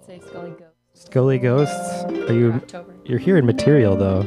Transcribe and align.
could 0.00 0.22
say 0.22 0.28
Scully 0.28 0.50
Ghost. 0.50 0.74
Scully 0.94 1.38
Ghosts. 1.38 2.04
Are 2.04 2.32
you? 2.32 2.52
October. 2.52 2.94
You're 3.04 3.18
here 3.18 3.36
in 3.36 3.46
material 3.46 3.96
though. 3.96 4.22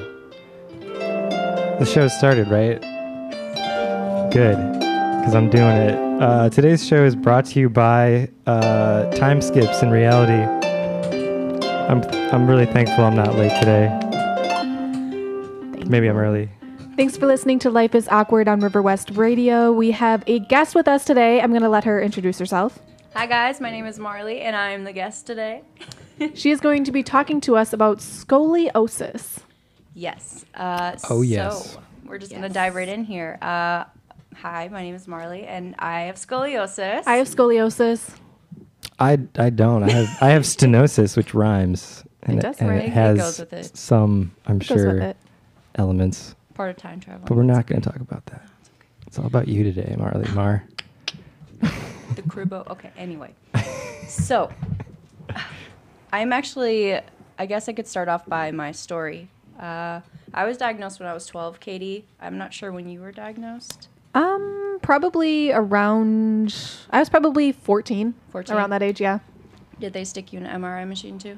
The 1.79 1.85
show 1.85 2.07
started, 2.07 2.47
right? 2.49 2.79
Good, 4.31 4.57
because 4.79 5.35
I'm 5.35 5.49
doing 5.49 5.75
it. 5.77 6.21
Uh, 6.21 6.49
today's 6.49 6.85
show 6.85 7.03
is 7.03 7.15
brought 7.15 7.45
to 7.45 7.59
you 7.59 7.69
by 7.69 8.29
uh, 8.45 9.09
Time 9.11 9.41
Skips 9.41 9.81
in 9.81 9.89
Reality. 9.89 10.43
I'm 11.89 12.01
I'm 12.31 12.47
really 12.47 12.65
thankful 12.65 13.03
I'm 13.03 13.15
not 13.15 13.35
late 13.35 13.57
today. 13.59 13.89
Maybe 15.87 16.07
I'm 16.07 16.17
early. 16.17 16.49
Thanks 16.95 17.17
for 17.17 17.25
listening 17.25 17.57
to 17.59 17.71
Life 17.71 17.95
is 17.95 18.07
Awkward 18.09 18.47
on 18.47 18.61
Riverwest 18.61 19.17
Radio. 19.17 19.71
We 19.71 19.91
have 19.91 20.23
a 20.27 20.39
guest 20.39 20.75
with 20.75 20.87
us 20.87 21.03
today. 21.03 21.41
I'm 21.41 21.49
going 21.49 21.63
to 21.63 21.69
let 21.69 21.83
her 21.85 21.99
introduce 21.99 22.37
herself. 22.37 22.79
Hi 23.13 23.25
guys, 23.27 23.61
my 23.61 23.69
name 23.71 23.85
is 23.85 23.99
Marley 23.99 24.41
and 24.41 24.55
I'm 24.55 24.83
the 24.83 24.93
guest 24.93 25.25
today. 25.27 25.63
She 26.35 26.51
is 26.51 26.61
going 26.61 26.83
to 26.83 26.91
be 26.91 27.01
talking 27.01 27.41
to 27.41 27.55
us 27.57 27.73
about 27.73 27.97
scoliosis. 27.97 29.39
Yes. 29.95 30.45
Uh, 30.53 30.95
Oh, 31.09 31.23
yes. 31.23 31.71
So 31.73 31.81
we're 32.05 32.19
just 32.19 32.31
Yes. 32.31 32.39
gonna 32.39 32.53
dive 32.53 32.75
right 32.75 32.87
in 32.87 33.03
here. 33.03 33.39
Uh, 33.41 33.85
hi, 34.35 34.69
my 34.71 34.83
name 34.83 34.93
is 34.93 35.07
Marley 35.07 35.45
and 35.47 35.73
I 35.79 36.01
have 36.01 36.15
scoliosis. 36.15 37.03
I 37.07 37.15
have 37.15 37.27
scoliosis. 37.27 38.15
I, 38.99 39.17
I 39.37 39.49
don't. 39.49 39.81
I 39.83 39.89
have 39.91 40.07
I 40.21 40.29
have 40.29 40.43
stenosis, 40.43 41.17
which 41.17 41.33
rhymes, 41.33 42.03
and 42.21 42.39
does 42.39 42.59
and 42.59 42.69
rhyme. 42.69 42.79
it 42.79 42.85
It 42.85 42.93
has 42.93 43.17
goes 43.17 43.39
with 43.39 43.53
it. 43.53 43.75
some, 43.75 44.31
I'm 44.45 44.59
Goes 44.59 44.69
with 44.69 44.79
sure, 44.99 45.13
elements. 45.75 46.35
part 46.53 46.69
of 46.69 46.77
time 46.77 46.99
travel. 46.99 47.25
But 47.27 47.35
we're 47.35 47.43
not 47.43 47.65
going 47.65 47.81
to 47.81 47.89
talk 47.89 47.99
about 47.99 48.27
that. 48.27 48.43
It's 49.07 49.17
all 49.17 49.25
about 49.25 49.47
you 49.47 49.63
today, 49.63 49.95
Marley 49.97 50.29
Mar. 50.33 50.63
The 52.15 52.21
Krubo. 52.23 52.67
Okay, 52.67 52.91
anyway. 52.97 53.33
So, 54.07 54.51
I'm 56.11 56.31
actually, 56.33 56.99
I 57.39 57.45
guess 57.45 57.67
I 57.67 57.73
could 57.73 57.87
start 57.87 58.07
off 58.07 58.25
by 58.25 58.51
my 58.51 58.71
story. 58.71 59.29
Uh, 59.59 60.01
I 60.33 60.45
was 60.45 60.57
diagnosed 60.57 60.99
when 60.99 61.07
I 61.07 61.13
was 61.13 61.25
12, 61.25 61.59
Katie. 61.59 62.05
I'm 62.19 62.37
not 62.37 62.53
sure 62.53 62.71
when 62.71 62.87
you 62.87 63.01
were 63.01 63.11
diagnosed. 63.11 63.87
Um, 64.13 64.79
probably 64.81 65.51
around. 65.51 66.55
I 66.91 66.99
was 66.99 67.09
probably 67.09 67.51
14. 67.51 68.13
14? 68.29 68.55
Around 68.55 68.69
that 68.71 68.83
age, 68.83 69.01
yeah. 69.01 69.19
Did 69.79 69.93
they 69.93 70.03
stick 70.03 70.31
you 70.31 70.39
in 70.39 70.45
an 70.45 70.61
MRI 70.61 70.87
machine 70.87 71.17
too? 71.17 71.37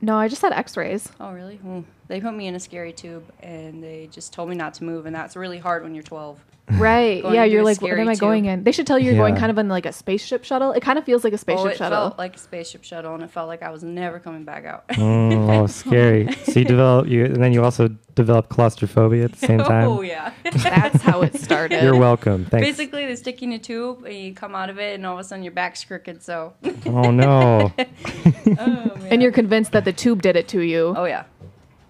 No, 0.00 0.16
I 0.16 0.28
just 0.28 0.42
had 0.42 0.52
X-rays. 0.52 1.10
Oh, 1.18 1.32
really? 1.32 1.56
Hmm. 1.56 1.80
They 2.06 2.20
put 2.20 2.34
me 2.34 2.46
in 2.46 2.54
a 2.54 2.60
scary 2.60 2.92
tube 2.92 3.24
and 3.40 3.82
they 3.82 4.08
just 4.10 4.32
told 4.32 4.48
me 4.48 4.54
not 4.54 4.74
to 4.74 4.84
move, 4.84 5.06
and 5.06 5.14
that's 5.14 5.36
really 5.36 5.58
hard 5.58 5.82
when 5.82 5.94
you're 5.94 6.04
12. 6.04 6.38
Right. 6.78 7.22
Going 7.22 7.34
yeah, 7.34 7.44
you're 7.44 7.64
like, 7.64 7.80
what 7.80 7.88
scary 7.88 8.02
am 8.02 8.08
I 8.08 8.14
tube. 8.14 8.20
going 8.20 8.44
in? 8.44 8.62
They 8.62 8.72
should 8.72 8.86
tell 8.86 8.98
you 8.98 9.06
you're 9.06 9.16
going 9.16 9.36
kind 9.36 9.50
of 9.50 9.58
in 9.58 9.68
like 9.68 9.86
a 9.86 9.92
spaceship 9.92 10.44
shuttle. 10.44 10.72
It 10.72 10.82
kind 10.82 10.98
of 10.98 11.04
feels 11.04 11.24
like 11.24 11.32
a 11.32 11.38
spaceship 11.38 11.64
oh, 11.64 11.68
it 11.68 11.76
shuttle. 11.76 11.98
felt 11.98 12.18
like 12.18 12.36
a 12.36 12.38
spaceship 12.38 12.84
shuttle, 12.84 13.14
and 13.14 13.22
it 13.22 13.30
felt 13.30 13.48
like 13.48 13.62
I 13.62 13.70
was 13.70 13.82
never 13.82 14.18
coming 14.20 14.44
back 14.44 14.64
out. 14.64 14.86
Mm, 14.88 15.48
oh, 15.48 15.66
scary. 15.66 16.30
So 16.44 16.60
you 16.60 16.64
develop 16.66 17.08
you, 17.08 17.24
and 17.24 17.42
then 17.42 17.52
you 17.52 17.64
also 17.64 17.88
develop 18.14 18.48
claustrophobia 18.48 19.24
at 19.24 19.32
the 19.32 19.46
same 19.46 19.58
time. 19.74 19.88
oh 19.88 20.02
yeah. 20.02 20.32
That's 20.44 21.02
how 21.02 21.22
it 21.22 21.40
started. 21.40 21.82
You're 21.82 21.98
welcome. 21.98 22.44
Thanks. 22.44 22.66
Basically, 22.66 23.06
they 23.06 23.16
stick 23.16 23.40
you 23.40 23.48
in 23.48 23.54
a 23.54 23.58
tube, 23.58 24.04
and 24.04 24.14
you 24.14 24.34
come 24.34 24.54
out 24.54 24.68
of 24.68 24.78
it, 24.78 24.94
and 24.94 25.06
all 25.06 25.14
of 25.14 25.20
a 25.20 25.24
sudden 25.24 25.42
your 25.42 25.52
back's 25.52 25.84
crooked. 25.84 26.22
So, 26.22 26.54
oh 26.86 27.10
no. 27.10 27.72
oh, 27.78 28.96
man. 28.96 29.08
and 29.10 29.22
you're 29.22 29.32
convinced 29.32 29.72
that 29.72 29.84
the 29.84 29.92
tube 29.92 30.22
did 30.22 30.36
it 30.36 30.48
to 30.48 30.60
you, 30.60 30.94
oh 30.96 31.06
yeah, 31.06 31.24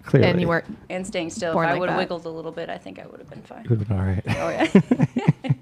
Clearly. 0.09 0.31
and 0.31 0.41
you 0.41 0.49
weren't. 0.49 0.65
and 0.89 1.07
staying 1.07 1.31
still. 1.31 1.53
Born 1.53 1.67
if 1.67 1.69
I 1.69 1.73
like 1.73 1.81
would 1.81 1.91
have 1.91 1.99
wiggled 1.99 2.25
a 2.25 2.31
little 2.31 2.51
bit, 2.51 2.71
I 2.71 2.79
think 2.79 2.99
I 2.99 3.07
would 3.07 3.21
have 3.21 3.29
been 3.29 3.43
fine. 3.43 3.67
Would 3.69 3.79
have 3.79 3.89
been 3.89 3.99
all 3.99 4.05
right. 4.05 4.23
Oh 4.27 4.49
yeah. 4.49 5.53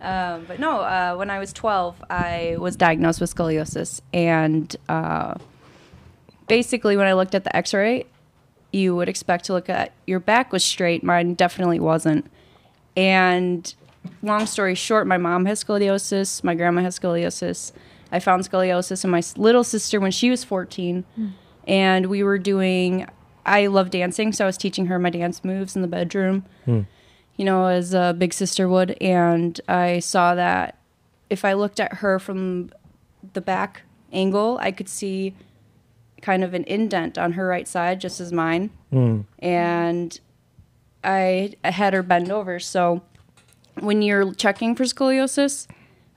um, 0.36 0.44
but 0.46 0.60
no, 0.60 0.80
uh, 0.80 1.16
when 1.16 1.28
I 1.28 1.40
was 1.40 1.52
12, 1.52 2.04
I 2.08 2.54
was 2.58 2.76
diagnosed 2.76 3.20
with 3.20 3.34
scoliosis, 3.34 4.00
and 4.12 4.74
uh, 4.88 5.34
basically, 6.46 6.96
when 6.96 7.08
I 7.08 7.14
looked 7.14 7.34
at 7.34 7.42
the 7.42 7.54
X-ray, 7.54 8.06
you 8.72 8.94
would 8.94 9.08
expect 9.08 9.46
to 9.46 9.52
look 9.52 9.68
at 9.68 9.92
your 10.06 10.20
back 10.20 10.52
was 10.52 10.64
straight. 10.64 11.02
Mine 11.02 11.34
definitely 11.34 11.80
wasn't. 11.80 12.30
And 12.96 13.74
long 14.22 14.46
story 14.46 14.76
short, 14.76 15.08
my 15.08 15.16
mom 15.16 15.46
has 15.46 15.64
scoliosis. 15.64 16.44
My 16.44 16.54
grandma 16.54 16.82
has 16.82 16.96
scoliosis. 16.98 17.72
I 18.12 18.20
found 18.20 18.48
scoliosis 18.48 19.02
in 19.04 19.10
my 19.10 19.22
little 19.36 19.64
sister 19.64 19.98
when 20.00 20.10
she 20.12 20.30
was 20.30 20.44
14, 20.44 21.04
and 21.66 22.06
we 22.06 22.22
were 22.22 22.38
doing. 22.38 23.08
I 23.46 23.66
love 23.66 23.90
dancing, 23.90 24.32
so 24.32 24.44
I 24.44 24.46
was 24.46 24.56
teaching 24.56 24.86
her 24.86 24.98
my 24.98 25.10
dance 25.10 25.44
moves 25.44 25.74
in 25.76 25.82
the 25.82 25.88
bedroom 25.88 26.44
you 27.40 27.46
know, 27.46 27.68
as 27.68 27.94
a 27.94 28.14
big 28.18 28.34
sister 28.34 28.68
would. 28.68 28.90
And 29.00 29.58
I 29.66 30.00
saw 30.00 30.34
that 30.34 30.76
if 31.30 31.42
I 31.42 31.54
looked 31.54 31.80
at 31.80 31.94
her 31.94 32.18
from 32.18 32.70
the 33.32 33.40
back 33.40 33.80
angle, 34.12 34.58
I 34.60 34.72
could 34.72 34.90
see 34.90 35.34
kind 36.20 36.44
of 36.44 36.52
an 36.52 36.64
indent 36.64 37.16
on 37.16 37.32
her 37.32 37.46
right 37.46 37.66
side, 37.66 37.98
just 37.98 38.20
as 38.20 38.30
mine. 38.30 38.68
Mm. 38.92 39.24
And 39.38 40.20
I, 41.02 41.54
I 41.64 41.70
had 41.70 41.94
her 41.94 42.02
bend 42.02 42.30
over. 42.30 42.60
So 42.60 43.00
when 43.78 44.02
you're 44.02 44.34
checking 44.34 44.74
for 44.74 44.84
scoliosis, 44.84 45.66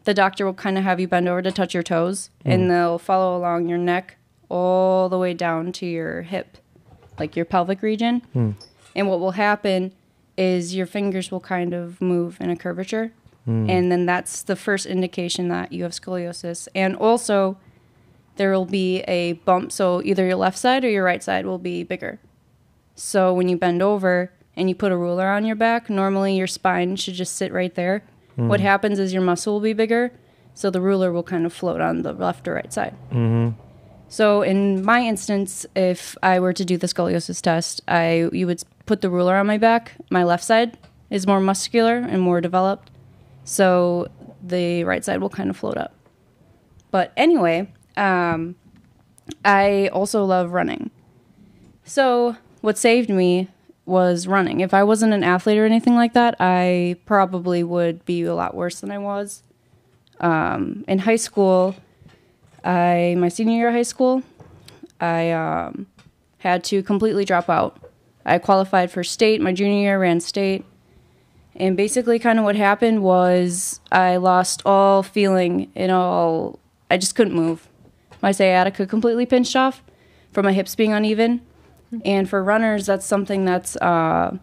the 0.03 0.13
doctor 0.13 0.45
will 0.45 0.53
kind 0.53 0.77
of 0.77 0.83
have 0.83 0.99
you 0.99 1.07
bend 1.07 1.29
over 1.29 1.41
to 1.41 1.53
touch 1.53 1.73
your 1.73 1.83
toes, 1.83 2.31
and 2.43 2.69
they'll 2.69 2.99
follow 2.99 3.37
along 3.37 3.69
your 3.69 3.77
neck 3.77 4.17
all 4.49 5.07
the 5.07 5.17
way 5.17 5.33
down 5.33 5.71
to 5.71 5.85
your 5.85 6.23
hip, 6.23 6.57
like 7.19 7.35
your 7.35 7.45
pelvic 7.45 7.81
region. 7.81 8.21
Hmm. 8.33 8.51
And 8.95 9.09
what 9.09 9.19
will 9.19 9.31
happen 9.31 9.91
is 10.37 10.75
your 10.75 10.85
fingers 10.85 11.31
will 11.31 11.39
kind 11.39 11.73
of 11.73 12.01
move 12.01 12.37
in 12.39 12.49
a 12.49 12.55
curvature. 12.55 13.11
Hmm. 13.45 13.69
And 13.69 13.91
then 13.91 14.05
that's 14.05 14.43
the 14.43 14.55
first 14.55 14.85
indication 14.85 15.47
that 15.49 15.71
you 15.71 15.83
have 15.83 15.91
scoliosis. 15.91 16.67
And 16.73 16.95
also, 16.95 17.57
there 18.35 18.51
will 18.51 18.65
be 18.65 19.01
a 19.01 19.33
bump. 19.33 19.71
So 19.71 20.01
either 20.03 20.25
your 20.25 20.35
left 20.35 20.57
side 20.57 20.83
or 20.83 20.89
your 20.89 21.03
right 21.03 21.23
side 21.23 21.45
will 21.45 21.59
be 21.59 21.83
bigger. 21.83 22.19
So 22.95 23.33
when 23.33 23.49
you 23.49 23.57
bend 23.57 23.81
over 23.81 24.31
and 24.55 24.69
you 24.69 24.75
put 24.75 24.91
a 24.91 24.97
ruler 24.97 25.27
on 25.27 25.45
your 25.45 25.55
back, 25.55 25.89
normally 25.89 26.35
your 26.35 26.47
spine 26.47 26.95
should 26.95 27.15
just 27.15 27.35
sit 27.35 27.51
right 27.51 27.73
there. 27.73 28.03
Hmm. 28.35 28.47
What 28.47 28.59
happens 28.59 28.99
is 28.99 29.13
your 29.13 29.21
muscle 29.21 29.53
will 29.53 29.61
be 29.61 29.73
bigger. 29.73 30.11
So 30.55 30.69
the 30.69 30.81
ruler 30.81 31.11
will 31.11 31.23
kind 31.23 31.45
of 31.45 31.53
float 31.53 31.81
on 31.81 32.03
the 32.03 32.13
left 32.13 32.47
or 32.47 32.53
right 32.53 32.71
side. 32.71 32.95
Mm-hmm. 33.11 33.59
So 34.13 34.43
in 34.43 34.85
my 34.85 35.01
instance, 35.01 35.65
if 35.75 36.15
I 36.21 36.39
were 36.39 36.53
to 36.53 36.63
do 36.63 36.77
the 36.77 36.85
scoliosis 36.85 37.41
test, 37.41 37.81
I 37.87 38.29
you 38.31 38.45
would 38.45 38.61
put 38.85 39.01
the 39.01 39.09
ruler 39.09 39.35
on 39.37 39.47
my 39.47 39.57
back. 39.57 39.93
My 40.11 40.23
left 40.23 40.43
side 40.43 40.77
is 41.09 41.25
more 41.25 41.39
muscular 41.39 41.95
and 41.95 42.21
more 42.21 42.39
developed, 42.39 42.91
so 43.43 44.07
the 44.39 44.83
right 44.83 45.03
side 45.03 45.19
will 45.19 45.31
kind 45.31 45.49
of 45.49 45.57
float 45.57 45.77
up. 45.77 45.95
But 46.91 47.11
anyway, 47.17 47.73
um, 47.97 48.55
I 49.43 49.87
also 49.87 50.23
love 50.25 50.51
running. 50.51 50.91
So 51.83 52.37
what 52.61 52.77
saved 52.77 53.09
me 53.09 53.47
was 53.87 54.27
running. 54.27 54.59
If 54.59 54.75
I 54.75 54.83
wasn't 54.83 55.13
an 55.13 55.23
athlete 55.23 55.57
or 55.57 55.65
anything 55.65 55.95
like 55.95 56.13
that, 56.13 56.35
I 56.39 56.97
probably 57.07 57.63
would 57.63 58.05
be 58.05 58.21
a 58.21 58.35
lot 58.35 58.53
worse 58.53 58.79
than 58.79 58.91
I 58.91 58.99
was. 58.99 59.41
Um, 60.19 60.85
in 60.87 60.99
high 60.99 61.15
school, 61.15 61.75
I 62.63 63.15
my 63.17 63.29
senior 63.29 63.57
year 63.57 63.67
of 63.69 63.73
high 63.73 63.83
school, 63.83 64.23
I 64.99 65.31
um, 65.31 65.87
had 66.39 66.63
to 66.65 66.83
completely 66.83 67.25
drop 67.25 67.49
out. 67.49 67.79
I 68.25 68.37
qualified 68.37 68.89
for 68.89 69.03
state. 69.03 69.41
My 69.41 69.51
junior 69.51 69.81
year 69.81 69.99
ran 69.99 70.19
state, 70.21 70.63
and 71.55 71.75
basically, 71.75 72.19
kind 72.19 72.39
of 72.39 72.45
what 72.45 72.55
happened 72.55 73.03
was 73.03 73.81
I 73.91 74.17
lost 74.17 74.61
all 74.65 75.03
feeling 75.03 75.71
in 75.75 75.89
all. 75.89 76.59
I 76.89 76.97
just 76.97 77.15
couldn't 77.15 77.33
move. 77.33 77.67
My 78.21 78.31
sciatica 78.31 78.85
completely 78.87 79.25
pinched 79.25 79.55
off 79.55 79.83
from 80.31 80.45
my 80.45 80.53
hips 80.53 80.75
being 80.75 80.93
uneven, 80.93 81.41
and 82.05 82.29
for 82.29 82.43
runners, 82.43 82.85
that's 82.85 83.05
something 83.05 83.43
that's 83.43 83.75
uh, 83.77 84.37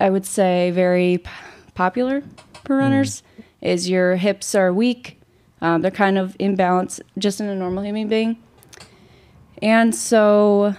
I 0.00 0.10
would 0.10 0.26
say 0.26 0.70
very 0.70 1.18
p- 1.18 1.30
popular 1.74 2.22
for 2.64 2.76
runners. 2.76 3.22
Is 3.60 3.88
your 3.88 4.16
hips 4.16 4.54
are 4.54 4.72
weak 4.72 5.17
um, 5.60 5.82
they're 5.82 5.90
kind 5.90 6.18
of 6.18 6.36
imbalanced 6.38 7.00
just 7.16 7.40
in 7.40 7.48
a 7.48 7.54
normal 7.54 7.84
human 7.84 8.08
being. 8.08 8.42
And 9.60 9.94
so 9.94 10.74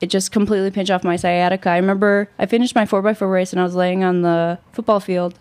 it 0.00 0.10
just 0.10 0.32
completely 0.32 0.70
pinched 0.70 0.90
off 0.90 1.04
my 1.04 1.16
sciatica. 1.16 1.70
I 1.70 1.76
remember 1.76 2.30
I 2.38 2.46
finished 2.46 2.74
my 2.74 2.84
4x4 2.84 3.30
race 3.30 3.52
and 3.52 3.60
I 3.60 3.64
was 3.64 3.74
laying 3.74 4.04
on 4.04 4.22
the 4.22 4.58
football 4.72 5.00
field 5.00 5.38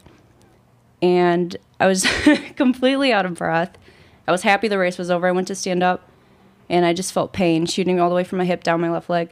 and 1.02 1.56
I 1.80 1.88
was 1.88 2.06
completely 2.56 3.12
out 3.12 3.26
of 3.26 3.36
breath. 3.36 3.78
I 4.28 4.32
was 4.32 4.44
happy 4.44 4.68
the 4.68 4.78
race 4.78 4.98
was 4.98 5.12
over. 5.12 5.28
I 5.28 5.32
went 5.32 5.48
to 5.48 5.56
stand 5.56 5.84
up 5.84 6.10
and 6.70 6.86
I 6.86 6.94
just 6.94 7.12
felt 7.12 7.34
pain 7.34 7.66
shooting 7.66 8.00
all 8.00 8.10
the 8.10 8.16
way 8.16 8.24
from 8.24 8.38
my 8.38 8.46
hip 8.46 8.64
down 8.64 8.82
my 8.82 8.90
left 8.90 9.10
leg. 9.10 9.30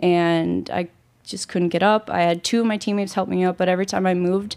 And 0.00 0.68
I 0.70 0.88
just 1.24 1.48
couldn't 1.48 1.68
get 1.70 1.82
up. 1.82 2.10
I 2.10 2.22
had 2.22 2.44
two 2.44 2.60
of 2.60 2.66
my 2.66 2.76
teammates 2.76 3.14
help 3.14 3.28
me 3.28 3.44
up, 3.44 3.56
but 3.56 3.68
every 3.68 3.86
time 3.86 4.06
I 4.06 4.14
moved 4.14 4.56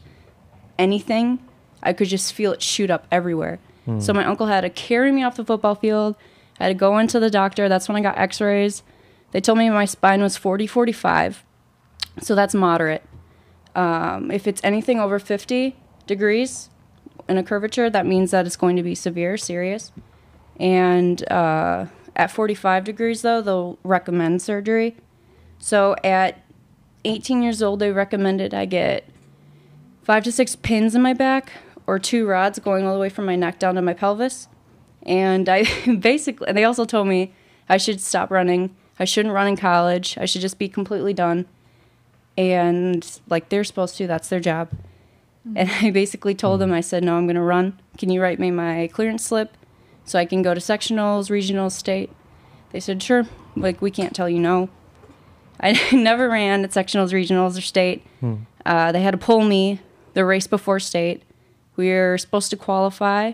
anything, 0.77 1.39
I 1.83 1.93
could 1.93 2.07
just 2.07 2.33
feel 2.33 2.53
it 2.53 2.61
shoot 2.61 2.89
up 2.89 3.05
everywhere. 3.11 3.59
So 3.99 4.13
my 4.13 4.23
uncle 4.23 4.47
had 4.47 4.61
to 4.61 4.69
carry 4.69 5.11
me 5.11 5.23
off 5.23 5.35
the 5.35 5.43
football 5.43 5.75
field. 5.75 6.15
I 6.57 6.63
had 6.63 6.69
to 6.69 6.73
go 6.73 6.97
into 6.97 7.19
the 7.19 7.29
doctor. 7.29 7.67
That's 7.67 7.89
when 7.89 7.97
I 7.97 8.01
got 8.01 8.17
x 8.17 8.39
rays. 8.39 8.81
They 9.31 9.41
told 9.41 9.57
me 9.57 9.69
my 9.69 9.85
spine 9.85 10.21
was 10.21 10.37
40 10.37 10.67
45. 10.67 11.43
So 12.21 12.33
that's 12.33 12.53
moderate. 12.53 13.03
Um, 13.75 14.31
if 14.31 14.47
it's 14.47 14.61
anything 14.63 14.99
over 14.99 15.19
50 15.19 15.75
degrees 16.07 16.69
in 17.27 17.37
a 17.37 17.43
curvature, 17.43 17.89
that 17.89 18.05
means 18.05 18.31
that 18.31 18.45
it's 18.45 18.55
going 18.55 18.77
to 18.77 18.83
be 18.83 18.95
severe, 18.95 19.35
serious. 19.35 19.91
And 20.59 21.29
uh, 21.29 21.87
at 22.15 22.31
45 22.31 22.85
degrees, 22.85 23.21
though, 23.21 23.41
they'll 23.41 23.79
recommend 23.83 24.41
surgery. 24.41 24.95
So 25.57 25.95
at 26.03 26.41
18 27.03 27.41
years 27.41 27.61
old, 27.61 27.79
they 27.79 27.91
recommended 27.91 28.53
I 28.53 28.65
get 28.65 29.09
five 30.03 30.23
to 30.23 30.31
six 30.31 30.55
pins 30.55 30.95
in 30.95 31.01
my 31.01 31.13
back 31.13 31.51
or 31.87 31.99
two 31.99 32.27
rods 32.27 32.59
going 32.59 32.85
all 32.85 32.93
the 32.93 32.99
way 32.99 33.09
from 33.09 33.25
my 33.25 33.35
neck 33.35 33.59
down 33.59 33.75
to 33.75 33.81
my 33.81 33.93
pelvis. 33.93 34.47
And 35.03 35.49
I 35.49 35.63
basically, 35.99 36.47
and 36.47 36.57
they 36.57 36.63
also 36.63 36.85
told 36.85 37.07
me 37.07 37.33
I 37.67 37.77
should 37.77 38.01
stop 38.01 38.31
running. 38.31 38.75
I 38.99 39.05
shouldn't 39.05 39.33
run 39.33 39.47
in 39.47 39.57
college. 39.57 40.17
I 40.17 40.25
should 40.25 40.41
just 40.41 40.59
be 40.59 40.69
completely 40.69 41.13
done. 41.13 41.45
And 42.37 43.19
like 43.27 43.49
they're 43.49 43.63
supposed 43.63 43.97
to, 43.97 44.07
that's 44.07 44.29
their 44.29 44.39
job. 44.39 44.71
And 45.55 45.69
I 45.81 45.91
basically 45.91 46.35
told 46.35 46.61
them, 46.61 46.71
I 46.71 46.81
said, 46.81 47.03
no, 47.03 47.17
I'm 47.17 47.25
going 47.25 47.35
to 47.35 47.41
run. 47.41 47.79
Can 47.97 48.09
you 48.09 48.21
write 48.21 48.39
me 48.39 48.51
my 48.51 48.89
clearance 48.93 49.25
slip 49.25 49.55
so 50.05 50.19
I 50.19 50.25
can 50.25 50.41
go 50.41 50.53
to 50.53 50.59
sectionals, 50.59 51.29
regionals, 51.29 51.71
state? 51.71 52.11
They 52.71 52.79
said, 52.79 53.03
sure. 53.03 53.25
Like, 53.55 53.81
we 53.81 53.91
can't 53.91 54.15
tell 54.15 54.29
you 54.29 54.39
no. 54.39 54.69
I 55.59 55.79
never 55.95 56.29
ran 56.29 56.63
at 56.63 56.71
sectionals, 56.71 57.11
regionals, 57.11 57.57
or 57.57 57.61
state. 57.61 58.05
Uh, 58.65 58.91
they 58.91 59.01
had 59.01 59.11
to 59.11 59.17
pull 59.17 59.41
me 59.43 59.79
the 60.13 60.25
race 60.25 60.47
before 60.47 60.79
state. 60.79 61.23
We 61.75 61.89
were 61.89 62.17
supposed 62.17 62.49
to 62.51 62.57
qualify. 62.57 63.33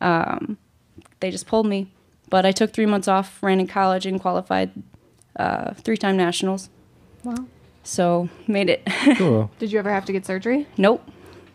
Um, 0.00 0.58
they 1.20 1.30
just 1.30 1.46
pulled 1.46 1.66
me. 1.66 1.92
But 2.30 2.44
I 2.44 2.52
took 2.52 2.72
three 2.72 2.86
months 2.86 3.08
off, 3.08 3.42
ran 3.42 3.58
in 3.58 3.66
college, 3.66 4.04
and 4.06 4.20
qualified 4.20 4.70
uh, 5.36 5.72
three 5.74 5.96
time 5.96 6.16
nationals. 6.16 6.68
Wow. 7.24 7.46
So, 7.84 8.28
made 8.46 8.68
it. 8.68 8.82
Cool. 9.16 9.50
Did 9.58 9.72
you 9.72 9.78
ever 9.78 9.90
have 9.90 10.04
to 10.06 10.12
get 10.12 10.26
surgery? 10.26 10.66
nope. 10.76 11.02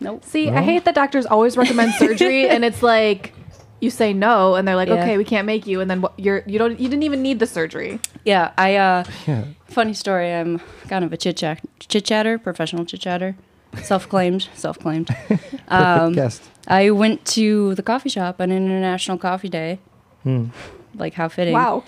Nope. 0.00 0.24
See, 0.24 0.50
I 0.50 0.60
hate 0.60 0.84
that 0.84 0.94
doctors 0.94 1.24
always 1.24 1.56
recommend 1.56 1.94
surgery, 1.98 2.48
and 2.48 2.64
it's 2.64 2.82
like 2.82 3.32
you 3.80 3.88
say 3.88 4.12
no, 4.12 4.56
and 4.56 4.66
they're 4.66 4.74
like, 4.76 4.88
Yeah. 4.88 4.94
okay, 4.96 5.16
we 5.16 5.24
can't 5.24 5.46
make 5.46 5.66
you, 5.66 5.80
and 5.80 5.88
then 5.90 6.00
what, 6.02 6.18
you're 6.18 6.42
you 6.46 6.58
don't 6.58 6.78
you 6.80 6.88
didn't 6.88 7.04
even 7.04 7.22
need 7.22 7.38
the 7.38 7.46
surgery. 7.46 8.00
Yeah, 8.24 8.52
I 8.58 8.74
uh 8.74 9.04
Yeah. 9.26 9.44
funny 9.66 9.94
story, 9.94 10.30
I'm 10.34 10.60
kind 10.88 11.04
of 11.04 11.12
a 11.12 11.16
chit 11.16 11.36
chat 11.38 11.60
chit 11.78 12.04
chatter, 12.04 12.36
professional 12.38 12.84
chit 12.84 13.00
chatter. 13.00 13.36
Self 13.82 14.08
claimed, 14.08 14.48
self 14.54 14.78
claimed. 14.78 15.10
Um, 15.66 16.12
guest. 16.12 16.42
I 16.68 16.90
went 16.90 17.24
to 17.26 17.74
the 17.74 17.82
coffee 17.82 18.10
shop 18.10 18.38
on 18.38 18.52
International 18.52 19.16
Coffee 19.16 19.48
Day. 19.48 19.78
Hmm. 20.22 20.48
Like 20.94 21.14
how 21.14 21.28
fitting. 21.28 21.54
Wow. 21.54 21.84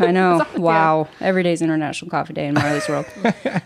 I 0.00 0.10
know. 0.10 0.38
wow, 0.38 0.40
up 0.40 0.52
with 0.52 0.62
wow. 0.62 1.08
Every 1.20 1.44
day's 1.44 1.62
International 1.62 2.10
Coffee 2.10 2.32
Day 2.32 2.48
in 2.48 2.54
Marley's 2.54 2.88
world. 2.88 3.06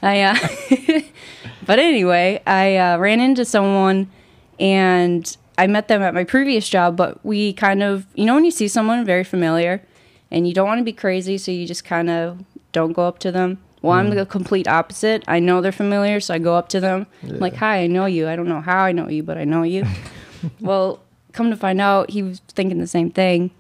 I 0.03 0.21
uh 0.21 1.01
But 1.67 1.79
anyway, 1.79 2.43
I 2.47 2.77
uh, 2.77 2.99
ran 2.99 3.21
into 3.21 3.45
someone 3.45 4.11
and 4.59 5.37
I 5.59 5.67
met 5.67 5.89
them 5.89 6.03
at 6.03 6.15
my 6.15 6.25
previous 6.25 6.69
job, 6.69 6.97
but 6.97 7.23
we 7.25 7.53
kind 7.53 7.83
of, 7.83 8.07
you 8.15 8.25
know, 8.25 8.35
when 8.35 8.45
you 8.45 8.51
see 8.51 8.69
someone 8.69 9.05
very 9.05 9.25
familiar 9.25 9.83
and 10.31 10.47
you 10.47 10.55
don't 10.55 10.67
want 10.67 10.79
to 10.79 10.85
be 10.85 10.93
crazy, 10.93 11.37
so 11.37 11.51
you 11.51 11.67
just 11.67 11.85
kind 11.85 12.09
of 12.09 12.45
don't 12.73 12.93
go 12.93 13.07
up 13.07 13.19
to 13.21 13.33
them. 13.33 13.59
Well, 13.83 13.93
I'm 13.93 14.09
hmm. 14.09 14.17
the 14.17 14.27
complete 14.27 14.67
opposite. 14.67 15.25
I 15.29 15.39
know 15.39 15.61
they're 15.61 15.73
familiar, 15.73 16.21
so 16.21 16.35
I 16.35 16.39
go 16.39 16.55
up 16.57 16.69
to 16.71 16.81
them. 16.81 17.07
I'm 17.23 17.39
like, 17.39 17.55
hi, 17.55 17.79
I 17.79 17.87
know 17.87 18.07
you. 18.07 18.29
I 18.29 18.37
don't 18.37 18.49
know 18.49 18.61
how 18.61 18.83
I 18.83 18.93
know 18.93 19.09
you, 19.09 19.23
but 19.23 19.39
I 19.39 19.45
know 19.45 19.63
you. 19.63 19.85
well, 20.61 21.01
come 21.33 21.51
to 21.51 21.57
find 21.57 21.81
out, 21.81 22.11
he 22.11 22.23
was 22.23 22.41
thinking 22.49 22.79
the 22.79 22.87
same 22.87 23.11
thing, 23.11 23.51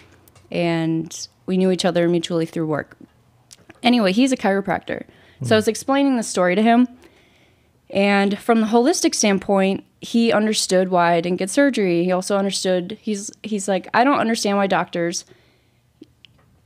and 0.50 1.28
we 1.46 1.56
knew 1.56 1.70
each 1.70 1.84
other 1.84 2.08
mutually 2.08 2.46
through 2.46 2.66
work. 2.66 2.96
Anyway, 3.82 4.12
he's 4.12 4.32
a 4.32 4.36
chiropractor. 4.36 5.04
So 5.42 5.46
I 5.46 5.48
hmm. 5.48 5.54
was 5.54 5.68
explaining 5.68 6.16
the 6.16 6.24
story 6.24 6.56
to 6.56 6.62
him, 6.62 6.88
and 7.90 8.38
from 8.38 8.60
the 8.60 8.66
holistic 8.66 9.14
standpoint, 9.14 9.84
he 10.00 10.32
understood 10.32 10.88
why 10.88 11.14
I 11.14 11.20
didn't 11.20 11.38
get 11.38 11.50
surgery. 11.50 12.04
He 12.04 12.12
also 12.12 12.36
understood 12.36 12.98
he's 13.00 13.30
he's 13.42 13.66
like, 13.68 13.88
I 13.94 14.04
don't 14.04 14.18
understand 14.18 14.56
why 14.56 14.66
doctors 14.66 15.24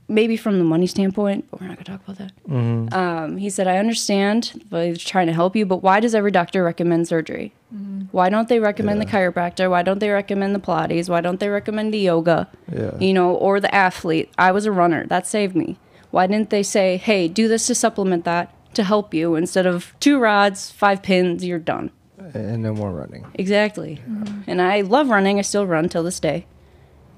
maybe 0.07 0.37
from 0.37 0.57
the 0.59 0.63
money 0.63 0.87
standpoint, 0.87 1.45
but 1.49 1.61
we're 1.61 1.67
not 1.67 1.77
gonna 1.77 1.97
talk 1.97 2.03
about 2.03 2.17
that. 2.17 2.31
Mm-hmm. 2.47 2.93
Um, 2.93 3.37
he 3.37 3.49
said, 3.49 3.67
I 3.67 3.77
understand, 3.77 4.63
but 4.69 4.87
he's 4.87 5.03
trying 5.03 5.27
to 5.27 5.33
help 5.33 5.55
you, 5.55 5.65
but 5.65 5.83
why 5.83 5.99
does 5.99 6.13
every 6.13 6.31
doctor 6.31 6.63
recommend 6.63 7.07
surgery? 7.07 7.53
Mm-hmm. 7.73 8.03
Why 8.11 8.29
don't 8.29 8.49
they 8.49 8.59
recommend 8.59 9.01
the 9.01 9.05
chiropractor? 9.05 9.69
Why 9.69 9.81
don't 9.81 9.99
they 9.99 10.09
recommend 10.09 10.53
the 10.53 10.59
Pilates? 10.59 11.09
Why 11.09 11.21
don't 11.21 11.39
they 11.39 11.49
recommend 11.49 11.93
the 11.93 11.99
yoga? 11.99 12.47
Yeah. 12.71 12.97
You 12.99 13.13
know, 13.13 13.33
or 13.33 13.59
the 13.59 13.73
athlete. 13.73 14.29
I 14.37 14.51
was 14.51 14.65
a 14.65 14.71
runner. 14.71 15.07
That 15.07 15.25
saved 15.25 15.55
me. 15.55 15.77
Why 16.11 16.27
didn't 16.27 16.51
they 16.51 16.61
say, 16.61 16.97
hey, 16.97 17.27
do 17.27 17.47
this 17.47 17.65
to 17.67 17.75
supplement 17.75 18.23
that 18.25 18.53
to 18.75 18.83
help 18.83 19.13
you 19.13 19.35
instead 19.35 19.65
of 19.65 19.93
two 19.99 20.19
rods, 20.19 20.69
five 20.69 21.01
pins, 21.01 21.43
you're 21.43 21.57
done? 21.57 21.89
And 22.33 22.61
no 22.61 22.73
more 22.73 22.91
running. 22.91 23.25
Exactly. 23.33 23.99
Mm-hmm. 24.07 24.41
And 24.45 24.61
I 24.61 24.81
love 24.81 25.09
running. 25.09 25.39
I 25.39 25.41
still 25.41 25.65
run 25.65 25.89
till 25.89 26.03
this 26.03 26.19
day. 26.19 26.45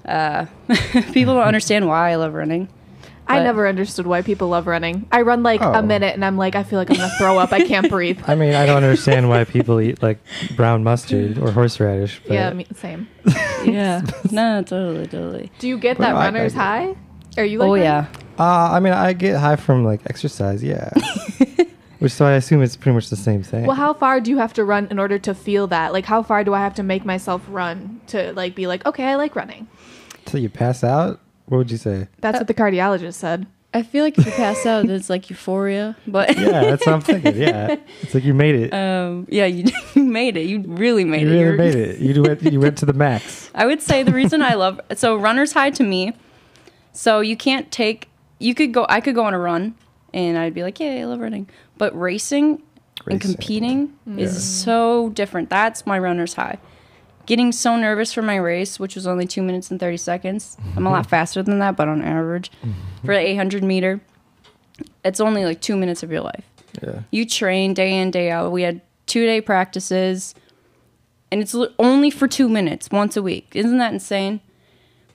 Uh, 0.06 0.46
people 1.12 1.34
don't 1.34 1.42
understand 1.42 1.86
why 1.88 2.10
I 2.12 2.14
love 2.14 2.32
running. 2.34 2.68
I 3.28 3.38
But- 3.38 3.42
never 3.42 3.66
understood 3.66 4.06
why 4.06 4.22
people 4.22 4.48
love 4.48 4.68
running. 4.68 5.08
I 5.10 5.22
run 5.22 5.42
like 5.42 5.60
Oh. 5.60 5.72
a 5.72 5.82
minute, 5.82 6.14
and 6.14 6.24
I'm 6.24 6.36
like, 6.36 6.54
I 6.54 6.62
feel 6.62 6.78
like 6.78 6.90
I'm 6.90 6.96
gonna 6.96 7.10
throw 7.18 7.38
up. 7.38 7.52
I 7.52 7.66
can't 7.66 7.88
breathe. 7.90 8.20
I 8.28 8.36
mean, 8.36 8.54
I 8.54 8.66
don't 8.66 8.76
understand 8.84 9.28
why 9.28 9.42
people 9.42 9.80
eat 9.80 10.00
like 10.00 10.18
brown 10.54 10.84
mustard 10.84 11.36
or 11.38 11.50
horseradish. 11.50 12.20
But 12.24 12.34
yeah, 12.34 12.52
me, 12.52 12.66
same. 12.76 13.08
Yeah. 13.64 14.02
no, 14.30 14.62
totally, 14.62 15.08
totally. 15.08 15.50
Do 15.58 15.66
you 15.66 15.76
get 15.76 15.98
Well, 15.98 16.08
that 16.08 16.16
I- 16.16 16.20
I 16.20 16.24
runner's 16.26 16.52
get 16.54 16.60
it. 16.60 16.62
high? 16.62 16.96
Are 17.38 17.44
you 17.44 17.58
like 17.58 17.68
oh 17.68 17.74
that? 17.76 17.82
yeah. 17.82 18.06
Uh, 18.38 18.70
I 18.72 18.78
mean, 18.80 18.92
I 18.92 19.12
get 19.12 19.36
high 19.40 19.56
from 19.56 19.84
like 19.84 20.02
exercise, 20.08 20.62
yeah. 20.62 20.90
Which 21.98 22.12
so 22.12 22.26
I 22.26 22.32
assume 22.32 22.62
it's 22.62 22.76
pretty 22.76 22.94
much 22.94 23.08
the 23.08 23.16
same 23.16 23.42
thing. 23.42 23.64
Well, 23.64 23.74
how 23.74 23.94
far 23.94 24.20
do 24.20 24.30
you 24.30 24.36
have 24.38 24.52
to 24.52 24.64
run 24.64 24.86
in 24.90 24.98
order 24.98 25.18
to 25.18 25.34
feel 25.34 25.66
that? 25.68 25.94
Like, 25.94 26.04
how 26.04 26.22
far 26.22 26.44
do 26.44 26.52
I 26.52 26.60
have 26.60 26.74
to 26.74 26.82
make 26.82 27.06
myself 27.06 27.42
run 27.48 28.02
to 28.08 28.34
like 28.34 28.54
be 28.54 28.66
like, 28.66 28.84
okay, 28.84 29.04
I 29.06 29.14
like 29.16 29.34
running? 29.34 29.66
Till 30.26 30.40
you 30.40 30.48
pass 30.48 30.84
out? 30.84 31.20
What 31.46 31.58
would 31.58 31.70
you 31.70 31.76
say? 31.76 32.08
That's 32.20 32.38
what 32.38 32.46
the 32.48 32.54
cardiologist 32.54 33.14
said. 33.14 33.46
I 33.74 33.82
feel 33.82 34.04
like 34.04 34.16
if 34.18 34.24
you 34.26 34.32
pass 34.32 34.64
out, 34.64 34.86
it's 34.88 35.10
like 35.10 35.28
euphoria. 35.28 35.96
But 36.06 36.36
Yeah, 36.38 36.62
that's 36.62 36.86
what 36.86 36.94
I'm 36.94 37.00
thinking. 37.02 37.36
Yeah, 37.36 37.76
it's 38.02 38.14
like 38.14 38.24
you 38.24 38.32
made 38.34 38.54
it. 38.54 38.72
um, 38.72 39.26
yeah, 39.30 39.44
you, 39.46 39.64
you 39.94 40.02
made 40.04 40.36
it. 40.36 40.46
You 40.46 40.60
really 40.66 41.04
made 41.04 41.22
you 41.22 41.28
it. 41.28 41.30
really 41.32 41.42
You're- 41.44 41.56
made 41.58 41.74
it. 41.74 41.98
You 42.00 42.22
went. 42.22 42.42
You 42.42 42.60
went 42.60 42.78
to 42.78 42.86
the 42.86 42.92
max. 42.94 43.50
I 43.54 43.66
would 43.66 43.82
say 43.82 44.02
the 44.02 44.12
reason 44.12 44.40
I 44.42 44.54
love 44.54 44.80
so 44.94 45.16
runner's 45.16 45.52
high 45.52 45.70
to 45.70 45.82
me. 45.84 46.12
So 46.92 47.20
you 47.20 47.36
can't 47.36 47.70
take. 47.70 48.08
You 48.38 48.54
could 48.54 48.72
go. 48.72 48.86
I 48.88 49.00
could 49.00 49.14
go 49.14 49.24
on 49.24 49.34
a 49.34 49.38
run, 49.38 49.74
and 50.14 50.38
I'd 50.38 50.54
be 50.54 50.62
like, 50.62 50.80
"Yeah, 50.80 50.92
I 50.92 51.04
love 51.04 51.20
running." 51.20 51.48
But 51.78 51.98
racing, 51.98 52.62
and 53.04 53.14
Racing. 53.14 53.20
competing 53.20 53.92
is 54.16 54.42
so 54.42 55.10
different. 55.10 55.50
That's 55.50 55.84
my 55.86 55.98
runner's 55.98 56.32
high. 56.34 56.58
Getting 57.26 57.52
so 57.52 57.76
nervous 57.76 58.12
for 58.12 58.22
my 58.22 58.36
race, 58.36 58.78
which 58.78 58.94
was 58.94 59.06
only 59.06 59.26
two 59.26 59.42
minutes 59.42 59.70
and 59.70 59.78
thirty 59.80 59.96
seconds. 59.96 60.56
I'm 60.76 60.86
a 60.86 60.90
lot 60.90 61.02
mm-hmm. 61.02 61.10
faster 61.10 61.42
than 61.42 61.58
that, 61.58 61.76
but 61.76 61.88
on 61.88 62.02
average, 62.02 62.50
mm-hmm. 62.64 63.06
for 63.06 63.14
the 63.14 63.20
800 63.20 63.62
meter, 63.62 64.00
it's 65.04 65.20
only 65.20 65.44
like 65.44 65.60
two 65.60 65.76
minutes 65.76 66.02
of 66.02 66.10
your 66.10 66.20
life. 66.20 66.44
Yeah. 66.82 67.02
you 67.10 67.26
train 67.26 67.74
day 67.74 67.98
in 67.98 68.10
day 68.10 68.30
out. 68.30 68.52
We 68.52 68.62
had 68.62 68.82
two 69.06 69.24
day 69.24 69.40
practices 69.40 70.34
and 71.30 71.40
it's 71.40 71.56
only 71.78 72.10
for 72.10 72.28
two 72.28 72.48
minutes 72.48 72.90
once 72.90 73.16
a 73.16 73.22
week. 73.22 73.50
Isn't 73.54 73.78
that 73.78 73.92
insane? 73.92 74.40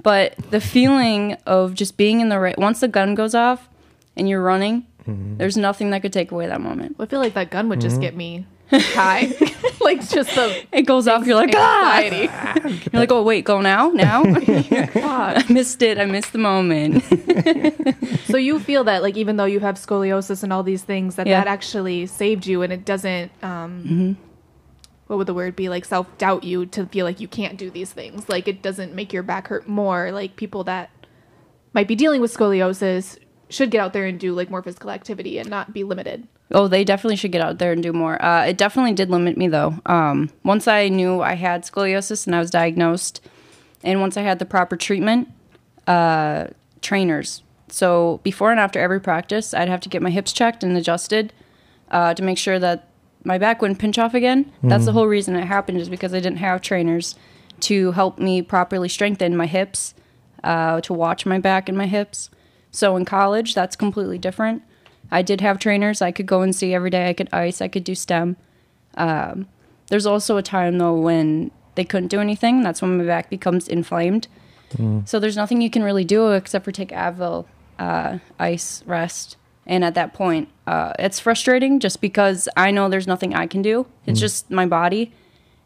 But 0.01 0.35
the 0.49 0.59
feeling 0.59 1.33
of 1.45 1.75
just 1.75 1.97
being 1.97 2.19
in 2.19 2.29
the 2.29 2.39
race, 2.39 2.55
once 2.57 2.79
the 2.79 2.87
gun 2.87 3.13
goes 3.13 3.35
off 3.35 3.69
and 4.15 4.27
you're 4.27 4.41
running 4.41 4.87
mm-hmm. 5.07 5.37
there's 5.37 5.57
nothing 5.57 5.89
that 5.91 6.01
could 6.01 6.13
take 6.13 6.31
away 6.31 6.47
that 6.47 6.61
moment. 6.61 6.95
I 6.99 7.05
feel 7.05 7.19
like 7.19 7.33
that 7.33 7.51
gun 7.51 7.69
would 7.69 7.81
just 7.81 8.01
get 8.01 8.15
me 8.15 8.45
high. 8.71 9.27
like 9.81 10.07
just 10.09 10.33
the 10.35 10.65
it 10.71 10.83
goes 10.83 11.07
off 11.07 11.25
you're 11.25 11.35
like 11.35 11.53
ah! 11.55 11.99
you're 11.99 12.81
like 12.93 13.11
oh 13.11 13.23
wait 13.23 13.45
go 13.45 13.61
now? 13.61 13.89
Now? 13.89 14.23
I 14.25 15.43
missed 15.49 15.81
it. 15.81 15.97
I 15.97 16.05
missed 16.05 16.31
the 16.33 16.37
moment. 16.39 17.03
So 18.25 18.37
you 18.37 18.59
feel 18.59 18.83
that 18.85 19.01
like 19.01 19.17
even 19.17 19.37
though 19.37 19.45
you 19.45 19.59
have 19.59 19.75
scoliosis 19.75 20.43
and 20.43 20.53
all 20.53 20.63
these 20.63 20.83
things 20.83 21.15
that 21.15 21.27
Yeah. 21.27 21.39
that 21.39 21.47
actually 21.47 22.05
saved 22.05 22.45
you 22.47 22.61
and 22.61 22.71
it 22.71 22.85
doesn't 22.85 23.31
um 23.43 23.83
Mm-hmm. 23.83 24.11
what 25.07 25.17
would 25.17 25.27
the 25.27 25.33
word 25.33 25.55
be? 25.55 25.67
Like 25.69 25.85
self 25.85 26.07
doubt 26.17 26.43
you 26.43 26.65
to 26.67 26.85
feel 26.85 27.05
like 27.05 27.19
you 27.19 27.27
can't 27.27 27.57
do 27.57 27.69
these 27.69 27.91
things. 27.91 28.29
Like 28.29 28.47
it 28.47 28.61
doesn't 28.61 28.93
make 28.93 29.11
your 29.11 29.23
back 29.23 29.47
hurt 29.47 29.67
more. 29.67 30.11
Like 30.11 30.35
people 30.35 30.63
that 30.65 30.89
might 31.73 31.87
be 31.87 31.95
dealing 31.95 32.21
with 32.21 32.33
scoliosis 32.35 33.17
should 33.51 33.69
get 33.71 33.79
out 33.79 33.93
there 33.93 34.05
and 34.05 34.19
do 34.19 34.33
like 34.33 34.49
more 34.49 34.61
physical 34.61 34.89
activity 34.89 35.37
and 35.37 35.49
not 35.49 35.73
be 35.73 35.83
limited 35.83 36.27
Oh, 36.53 36.67
they 36.67 36.83
definitely 36.83 37.15
should 37.15 37.31
get 37.31 37.41
out 37.41 37.59
there 37.59 37.71
and 37.71 37.81
do 37.81 37.93
more. 37.93 38.23
Uh, 38.23 38.45
it 38.45 38.57
definitely 38.57 38.93
did 38.93 39.09
limit 39.09 39.37
me 39.37 39.47
though. 39.47 39.75
Um, 39.85 40.29
once 40.43 40.67
I 40.67 40.89
knew 40.89 41.21
I 41.21 41.35
had 41.35 41.63
scoliosis 41.63 42.25
and 42.25 42.35
I 42.35 42.39
was 42.39 42.51
diagnosed, 42.51 43.21
and 43.83 44.01
once 44.01 44.17
I 44.17 44.21
had 44.21 44.39
the 44.39 44.45
proper 44.45 44.75
treatment, 44.75 45.29
uh, 45.87 46.47
trainers. 46.81 47.41
So 47.69 48.19
before 48.23 48.51
and 48.51 48.59
after 48.59 48.79
every 48.79 48.99
practice, 48.99 49.53
I'd 49.53 49.69
have 49.69 49.79
to 49.81 49.89
get 49.89 50.01
my 50.01 50.09
hips 50.09 50.33
checked 50.33 50.63
and 50.63 50.75
adjusted 50.75 51.31
uh, 51.89 52.13
to 52.15 52.23
make 52.23 52.37
sure 52.37 52.59
that 52.59 52.89
my 53.23 53.37
back 53.37 53.61
wouldn't 53.61 53.79
pinch 53.79 53.97
off 53.97 54.13
again. 54.13 54.51
That's 54.63 54.85
the 54.85 54.91
whole 54.91 55.07
reason 55.07 55.35
it 55.35 55.45
happened 55.45 55.77
is 55.77 55.89
because 55.89 56.13
I 56.13 56.19
didn't 56.19 56.39
have 56.39 56.61
trainers 56.61 57.15
to 57.61 57.91
help 57.91 58.17
me 58.17 58.41
properly 58.41 58.89
strengthen 58.89 59.37
my 59.37 59.45
hips, 59.45 59.93
uh, 60.43 60.81
to 60.81 60.93
watch 60.93 61.25
my 61.25 61.37
back 61.37 61.69
and 61.69 61.77
my 61.77 61.85
hips. 61.85 62.29
So 62.71 62.95
in 62.95 63.05
college, 63.05 63.53
that's 63.53 63.75
completely 63.75 64.17
different. 64.17 64.63
I 65.11 65.21
did 65.21 65.41
have 65.41 65.59
trainers 65.59 66.01
I 66.01 66.11
could 66.11 66.25
go 66.25 66.41
and 66.41 66.55
see 66.55 66.73
every 66.73 66.89
day. 66.89 67.09
I 67.09 67.13
could 67.13 67.29
ice, 67.33 67.61
I 67.61 67.67
could 67.67 67.83
do 67.83 67.95
stem. 67.95 68.37
Um, 68.95 69.47
there's 69.87 70.05
also 70.05 70.37
a 70.37 70.41
time 70.41 70.77
though 70.77 70.97
when 70.97 71.51
they 71.75 71.83
couldn't 71.83 72.07
do 72.07 72.21
anything. 72.21 72.63
That's 72.63 72.81
when 72.81 72.97
my 72.97 73.03
back 73.03 73.29
becomes 73.29 73.67
inflamed. 73.67 74.27
So 75.05 75.19
there's 75.19 75.35
nothing 75.35 75.61
you 75.61 75.69
can 75.69 75.83
really 75.83 76.05
do 76.05 76.31
except 76.31 76.63
for 76.63 76.71
take 76.71 76.89
Advil, 76.89 77.45
uh, 77.77 78.19
ice, 78.39 78.83
rest. 78.85 79.35
And 79.65 79.83
at 79.83 79.95
that 79.95 80.13
point, 80.13 80.47
uh, 80.65 80.93
it's 80.97 81.19
frustrating 81.19 81.79
just 81.81 81.99
because 81.99 82.47
I 82.55 82.71
know 82.71 82.87
there's 82.87 83.07
nothing 83.07 83.35
I 83.35 83.47
can 83.47 83.61
do. 83.61 83.85
It's 84.05 84.19
just 84.19 84.49
my 84.49 84.65
body. 84.65 85.11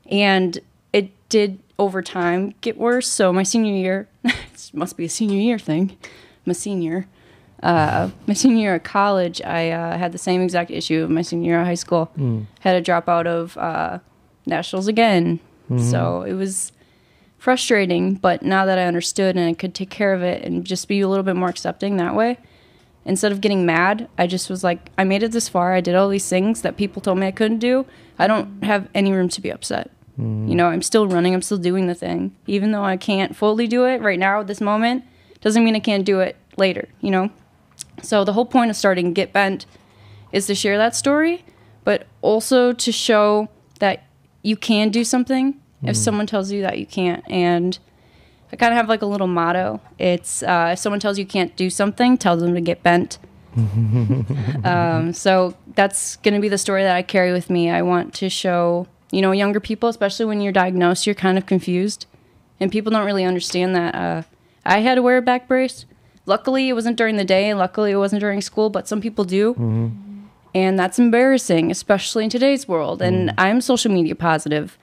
And 0.09 0.59
it 0.91 1.11
did 1.29 1.59
over 1.77 2.01
time 2.01 2.55
get 2.61 2.77
worse. 2.77 3.07
So 3.07 3.31
my 3.31 3.43
senior 3.43 3.75
year, 3.75 4.07
it 4.23 4.71
must 4.73 4.97
be 4.97 5.05
a 5.05 5.09
senior 5.09 5.39
year 5.39 5.59
thing. 5.59 5.97
I'm 6.45 6.53
senior. 6.53 7.07
Uh, 7.63 8.09
my 8.27 8.33
senior 8.43 8.61
year 8.61 8.75
of 8.75 8.83
college, 8.83 9.41
I 9.41 9.71
uh, 9.71 9.97
had 9.97 10.11
the 10.11 10.17
same 10.17 10.41
exact 10.41 10.71
issue. 10.71 11.03
of 11.03 11.09
My 11.09 11.21
senior 11.21 11.51
year 11.51 11.61
of 11.61 11.65
high 11.67 11.73
school, 11.75 12.11
had 12.61 12.75
a 12.75 12.81
drop 12.81 13.07
out 13.09 13.27
of 13.27 13.57
uh, 13.57 13.99
nationals 14.45 14.87
again. 14.87 15.39
So 15.79 16.21
it 16.21 16.33
was 16.33 16.71
frustrating. 17.37 18.15
But 18.15 18.43
now 18.43 18.65
that 18.65 18.77
I 18.77 18.85
understood 18.85 19.35
and 19.35 19.49
I 19.49 19.53
could 19.53 19.73
take 19.73 19.89
care 19.89 20.13
of 20.13 20.21
it 20.21 20.43
and 20.43 20.63
just 20.65 20.87
be 20.87 21.01
a 21.01 21.07
little 21.07 21.23
bit 21.23 21.35
more 21.35 21.49
accepting 21.49 21.97
that 21.97 22.13
way, 22.15 22.37
instead 23.03 23.31
of 23.31 23.41
getting 23.41 23.65
mad, 23.65 24.07
I 24.17 24.27
just 24.27 24.49
was 24.49 24.63
like, 24.63 24.89
I 24.97 25.03
made 25.03 25.23
it 25.23 25.31
this 25.31 25.49
far. 25.49 25.73
I 25.73 25.81
did 25.81 25.95
all 25.95 26.09
these 26.09 26.29
things 26.29 26.61
that 26.61 26.77
people 26.77 27.01
told 27.01 27.17
me 27.17 27.25
I 27.27 27.31
couldn't 27.31 27.59
do. 27.59 27.85
I 28.19 28.27
don't 28.27 28.63
have 28.63 28.89
any 28.93 29.11
room 29.11 29.29
to 29.29 29.41
be 29.41 29.51
upset. 29.51 29.89
You 30.17 30.55
know, 30.55 30.67
I'm 30.67 30.81
still 30.81 31.07
running. 31.07 31.33
I'm 31.33 31.41
still 31.41 31.57
doing 31.57 31.87
the 31.87 31.95
thing, 31.95 32.33
even 32.47 32.71
though 32.71 32.85
I 32.85 32.95
can't 32.95 33.35
fully 33.35 33.67
do 33.67 33.85
it 33.85 34.01
right 34.01 34.17
now 34.17 34.39
at 34.39 34.47
this 34.47 34.61
moment. 34.61 35.03
Doesn't 35.45 35.63
mean 35.63 35.75
I 35.75 35.79
can't 35.79 36.03
do 36.03 36.21
it 36.21 36.35
later. 36.57 36.89
You 37.01 37.11
know. 37.11 37.29
So 38.01 38.23
the 38.23 38.33
whole 38.33 38.47
point 38.47 38.71
of 38.71 38.75
starting 38.75 39.13
Get 39.13 39.31
Bent 39.31 39.67
is 40.31 40.47
to 40.47 40.55
share 40.55 40.75
that 40.79 40.95
story, 40.95 41.45
but 41.83 42.07
also 42.23 42.73
to 42.73 42.91
show 42.91 43.47
that 43.79 44.05
you 44.41 44.57
can 44.57 44.89
do 44.89 45.03
something 45.03 45.61
if 45.83 45.95
someone 45.95 46.25
tells 46.25 46.51
you 46.51 46.63
that 46.63 46.79
you 46.79 46.87
can't. 46.87 47.23
And 47.29 47.77
I 48.51 48.55
kind 48.55 48.73
of 48.73 48.77
have 48.77 48.89
like 48.89 49.03
a 49.03 49.05
little 49.05 49.27
motto. 49.27 49.81
It's 49.99 50.41
uh, 50.41 50.71
if 50.73 50.79
someone 50.79 50.99
tells 50.99 51.19
you 51.19 51.27
can't 51.27 51.55
do 51.55 51.69
something, 51.69 52.17
tell 52.17 52.37
them 52.37 52.55
to 52.55 52.61
get 52.61 52.81
bent. 52.81 53.19
um, 54.65 55.13
so 55.13 55.55
that's 55.75 56.15
going 56.17 56.33
to 56.33 56.39
be 56.39 56.49
the 56.49 56.57
story 56.57 56.81
that 56.81 56.95
I 56.95 57.03
carry 57.03 57.31
with 57.31 57.51
me. 57.51 57.69
I 57.69 57.83
want 57.83 58.15
to 58.15 58.29
show, 58.29 58.87
you 59.11 59.21
know, 59.21 59.31
younger 59.31 59.59
people, 59.59 59.89
especially 59.89 60.25
when 60.25 60.41
you're 60.41 60.51
diagnosed, 60.51 61.05
you're 61.05 61.13
kind 61.13 61.37
of 61.37 61.45
confused, 61.45 62.07
and 62.59 62.71
people 62.71 62.91
don't 62.91 63.05
really 63.05 63.23
understand 63.23 63.75
that. 63.75 63.93
Uh, 63.93 64.23
I 64.65 64.79
had 64.79 64.95
to 64.95 65.01
wear 65.01 65.17
a 65.17 65.21
back 65.21 65.47
brace. 65.47 65.85
Luckily, 66.25 66.69
it 66.69 66.73
wasn't 66.73 66.97
during 66.97 67.17
the 67.17 67.25
day. 67.25 67.53
Luckily, 67.53 67.91
it 67.91 67.97
wasn't 67.97 68.19
during 68.19 68.41
school, 68.41 68.69
but 68.69 68.87
some 68.87 68.99
people 68.99 69.25
do. 69.25 69.53
Mm-hmm. 69.53 70.25
And 70.55 70.79
that's 70.79 70.97
embarrassing, 70.97 71.69
especially 71.69 72.23
in 72.23 72.29
today's 72.29 72.67
world. 72.67 73.01
And 73.01 73.29
mm-hmm. 73.29 73.39
I'm 73.39 73.61
social 73.61 73.91
media 73.91 74.15
positive, 74.15 74.77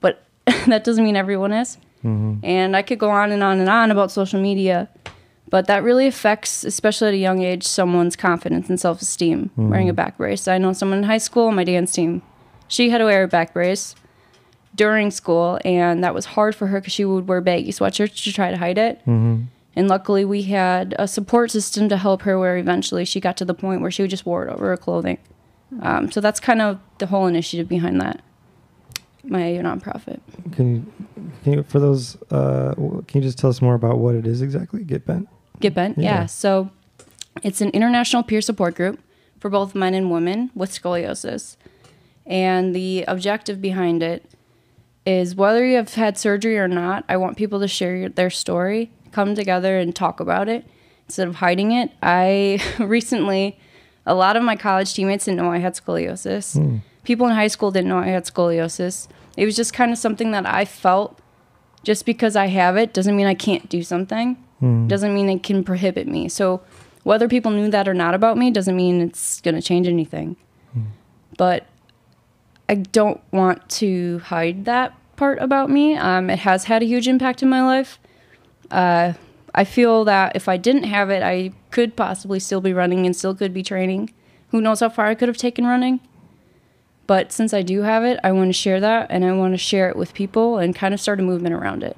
but 0.00 0.24
that 0.66 0.82
doesn't 0.82 1.04
mean 1.04 1.16
everyone 1.16 1.52
is. 1.52 1.76
Mm-hmm. 2.04 2.44
And 2.44 2.76
I 2.76 2.82
could 2.82 2.98
go 2.98 3.10
on 3.10 3.30
and 3.30 3.42
on 3.42 3.60
and 3.60 3.68
on 3.68 3.90
about 3.90 4.10
social 4.10 4.40
media, 4.40 4.88
but 5.48 5.66
that 5.66 5.82
really 5.82 6.06
affects, 6.06 6.64
especially 6.64 7.08
at 7.08 7.14
a 7.14 7.18
young 7.18 7.42
age, 7.42 7.64
someone's 7.64 8.16
confidence 8.16 8.68
and 8.68 8.80
self 8.80 9.02
esteem 9.02 9.50
wearing 9.56 9.90
a 9.90 9.92
back 9.92 10.16
brace. 10.16 10.48
I 10.48 10.56
know 10.56 10.72
someone 10.72 10.98
in 10.98 11.04
high 11.04 11.18
school, 11.18 11.48
on 11.48 11.56
my 11.56 11.64
dance 11.64 11.92
team, 11.92 12.22
she 12.68 12.88
had 12.88 12.98
to 12.98 13.04
wear 13.04 13.24
a 13.24 13.28
back 13.28 13.52
brace 13.52 13.94
during 14.80 15.10
school, 15.10 15.58
and 15.62 16.02
that 16.02 16.14
was 16.14 16.24
hard 16.24 16.54
for 16.54 16.66
her 16.68 16.80
because 16.80 16.94
she 16.94 17.04
would 17.04 17.28
wear 17.28 17.42
baggy 17.42 17.70
sweatshirts 17.70 18.24
to 18.24 18.32
try 18.32 18.50
to 18.50 18.56
hide 18.56 18.78
it. 18.78 18.98
And 19.06 19.88
luckily, 19.94 20.24
we 20.24 20.40
had 20.44 20.94
a 20.98 21.06
support 21.06 21.50
system 21.50 21.90
to 21.90 21.98
help 21.98 22.22
her 22.22 22.38
where 22.38 22.56
eventually 22.56 23.04
she 23.04 23.20
got 23.20 23.36
to 23.36 23.44
the 23.44 23.52
point 23.52 23.82
where 23.82 23.90
she 23.90 24.00
would 24.02 24.10
just 24.10 24.24
wore 24.24 24.46
it 24.46 24.50
over 24.50 24.68
her 24.68 24.78
clothing. 24.78 25.18
Um, 25.82 26.10
so 26.10 26.22
that's 26.22 26.40
kind 26.40 26.62
of 26.62 26.80
the 26.96 27.06
whole 27.06 27.26
initiative 27.26 27.68
behind 27.68 28.00
that, 28.00 28.22
my 29.22 29.40
nonprofit. 29.40 30.20
Can 30.52 30.66
you, 30.74 30.92
can 31.44 31.52
you 31.52 31.62
for 31.62 31.78
those? 31.78 32.16
Uh, 32.32 32.72
can 33.06 33.20
you 33.20 33.20
just 33.20 33.36
tell 33.36 33.50
us 33.50 33.60
more 33.60 33.74
about 33.74 33.98
what 33.98 34.14
it 34.14 34.26
is 34.26 34.40
exactly? 34.40 34.82
Get 34.82 35.04
bent. 35.04 35.28
Get 35.60 35.74
Bent? 35.74 35.98
Yeah. 35.98 36.04
Yeah. 36.04 36.26
So 36.26 36.70
it's 37.42 37.60
an 37.60 37.68
international 37.70 38.22
peer 38.22 38.40
support 38.40 38.74
group 38.74 38.98
for 39.38 39.50
both 39.50 39.74
men 39.74 39.92
and 39.92 40.10
women 40.10 40.50
with 40.54 40.70
scoliosis. 40.72 41.56
And 42.24 42.74
the 42.74 43.04
objective 43.06 43.60
behind 43.60 44.02
it 44.02 44.24
is 45.06 45.34
whether 45.34 45.64
you 45.66 45.76
have 45.76 45.94
had 45.94 46.18
surgery 46.18 46.58
or 46.58 46.68
not, 46.68 47.04
I 47.08 47.16
want 47.16 47.36
people 47.36 47.60
to 47.60 47.68
share 47.68 47.96
your- 47.96 48.08
their 48.10 48.30
story, 48.30 48.90
come 49.12 49.34
together 49.34 49.78
and 49.78 49.94
talk 49.94 50.20
about 50.20 50.48
it 50.48 50.64
instead 51.06 51.26
of 51.28 51.36
hiding 51.36 51.72
it. 51.72 51.90
I 52.02 52.60
recently, 52.78 53.58
a 54.06 54.14
lot 54.14 54.36
of 54.36 54.42
my 54.42 54.56
college 54.56 54.92
teammates 54.94 55.24
didn't 55.24 55.38
know 55.38 55.50
I 55.50 55.58
had 55.58 55.74
scoliosis. 55.74 56.58
Hmm. 56.58 56.78
People 57.04 57.26
in 57.26 57.34
high 57.34 57.48
school 57.48 57.70
didn't 57.70 57.88
know 57.88 57.98
I 57.98 58.08
had 58.08 58.24
scoliosis. 58.24 59.08
It 59.36 59.44
was 59.46 59.56
just 59.56 59.72
kind 59.72 59.90
of 59.90 59.98
something 59.98 60.32
that 60.32 60.46
I 60.46 60.64
felt 60.64 61.18
just 61.82 62.04
because 62.04 62.36
I 62.36 62.46
have 62.48 62.76
it 62.76 62.92
doesn't 62.92 63.16
mean 63.16 63.26
I 63.26 63.34
can't 63.34 63.68
do 63.68 63.82
something. 63.82 64.36
Hmm. 64.60 64.86
Doesn't 64.86 65.14
mean 65.14 65.28
it 65.30 65.42
can 65.42 65.64
prohibit 65.64 66.06
me. 66.06 66.28
So 66.28 66.60
whether 67.04 67.26
people 67.26 67.50
knew 67.50 67.70
that 67.70 67.88
or 67.88 67.94
not 67.94 68.14
about 68.14 68.36
me 68.36 68.50
doesn't 68.50 68.76
mean 68.76 69.00
it's 69.00 69.40
going 69.40 69.54
to 69.54 69.62
change 69.62 69.88
anything. 69.88 70.36
Hmm. 70.74 70.82
But 71.38 71.66
I 72.70 72.74
don't 72.74 73.20
want 73.32 73.68
to 73.80 74.20
hide 74.20 74.64
that 74.66 74.94
part 75.16 75.40
about 75.40 75.70
me. 75.70 75.96
Um, 75.96 76.30
it 76.30 76.38
has 76.38 76.64
had 76.64 76.84
a 76.84 76.86
huge 76.86 77.08
impact 77.08 77.42
in 77.42 77.48
my 77.48 77.64
life. 77.64 77.98
Uh, 78.70 79.14
I 79.52 79.64
feel 79.64 80.04
that 80.04 80.36
if 80.36 80.48
I 80.48 80.56
didn't 80.56 80.84
have 80.84 81.10
it, 81.10 81.20
I 81.20 81.50
could 81.72 81.96
possibly 81.96 82.38
still 82.38 82.60
be 82.60 82.72
running 82.72 83.06
and 83.06 83.16
still 83.16 83.34
could 83.34 83.52
be 83.52 83.64
training. 83.64 84.14
Who 84.50 84.60
knows 84.60 84.78
how 84.78 84.88
far 84.88 85.06
I 85.06 85.16
could 85.16 85.26
have 85.26 85.36
taken 85.36 85.66
running? 85.66 85.98
But 87.08 87.32
since 87.32 87.52
I 87.52 87.62
do 87.62 87.82
have 87.82 88.04
it, 88.04 88.20
I 88.22 88.30
want 88.30 88.50
to 88.50 88.52
share 88.52 88.78
that 88.78 89.08
and 89.10 89.24
I 89.24 89.32
want 89.32 89.52
to 89.52 89.58
share 89.58 89.88
it 89.88 89.96
with 89.96 90.14
people 90.14 90.58
and 90.58 90.72
kind 90.72 90.94
of 90.94 91.00
start 91.00 91.18
a 91.18 91.24
movement 91.24 91.56
around 91.56 91.82
it. 91.82 91.96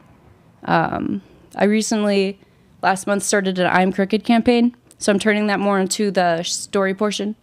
Um, 0.65 1.21
I 1.55 1.65
recently, 1.65 2.41
last 2.81 3.07
month, 3.07 3.25
started 3.25 3.59
an 3.59 3.67
I'm 3.67 3.93
Crooked 3.93 4.25
campaign. 4.25 4.75
So 4.97 5.13
I'm 5.13 5.19
turning 5.19 5.49
that 5.49 5.61
more 5.61 5.79
into 5.79 6.11
the 6.11 6.43
story 6.45 6.95
portion 6.95 7.37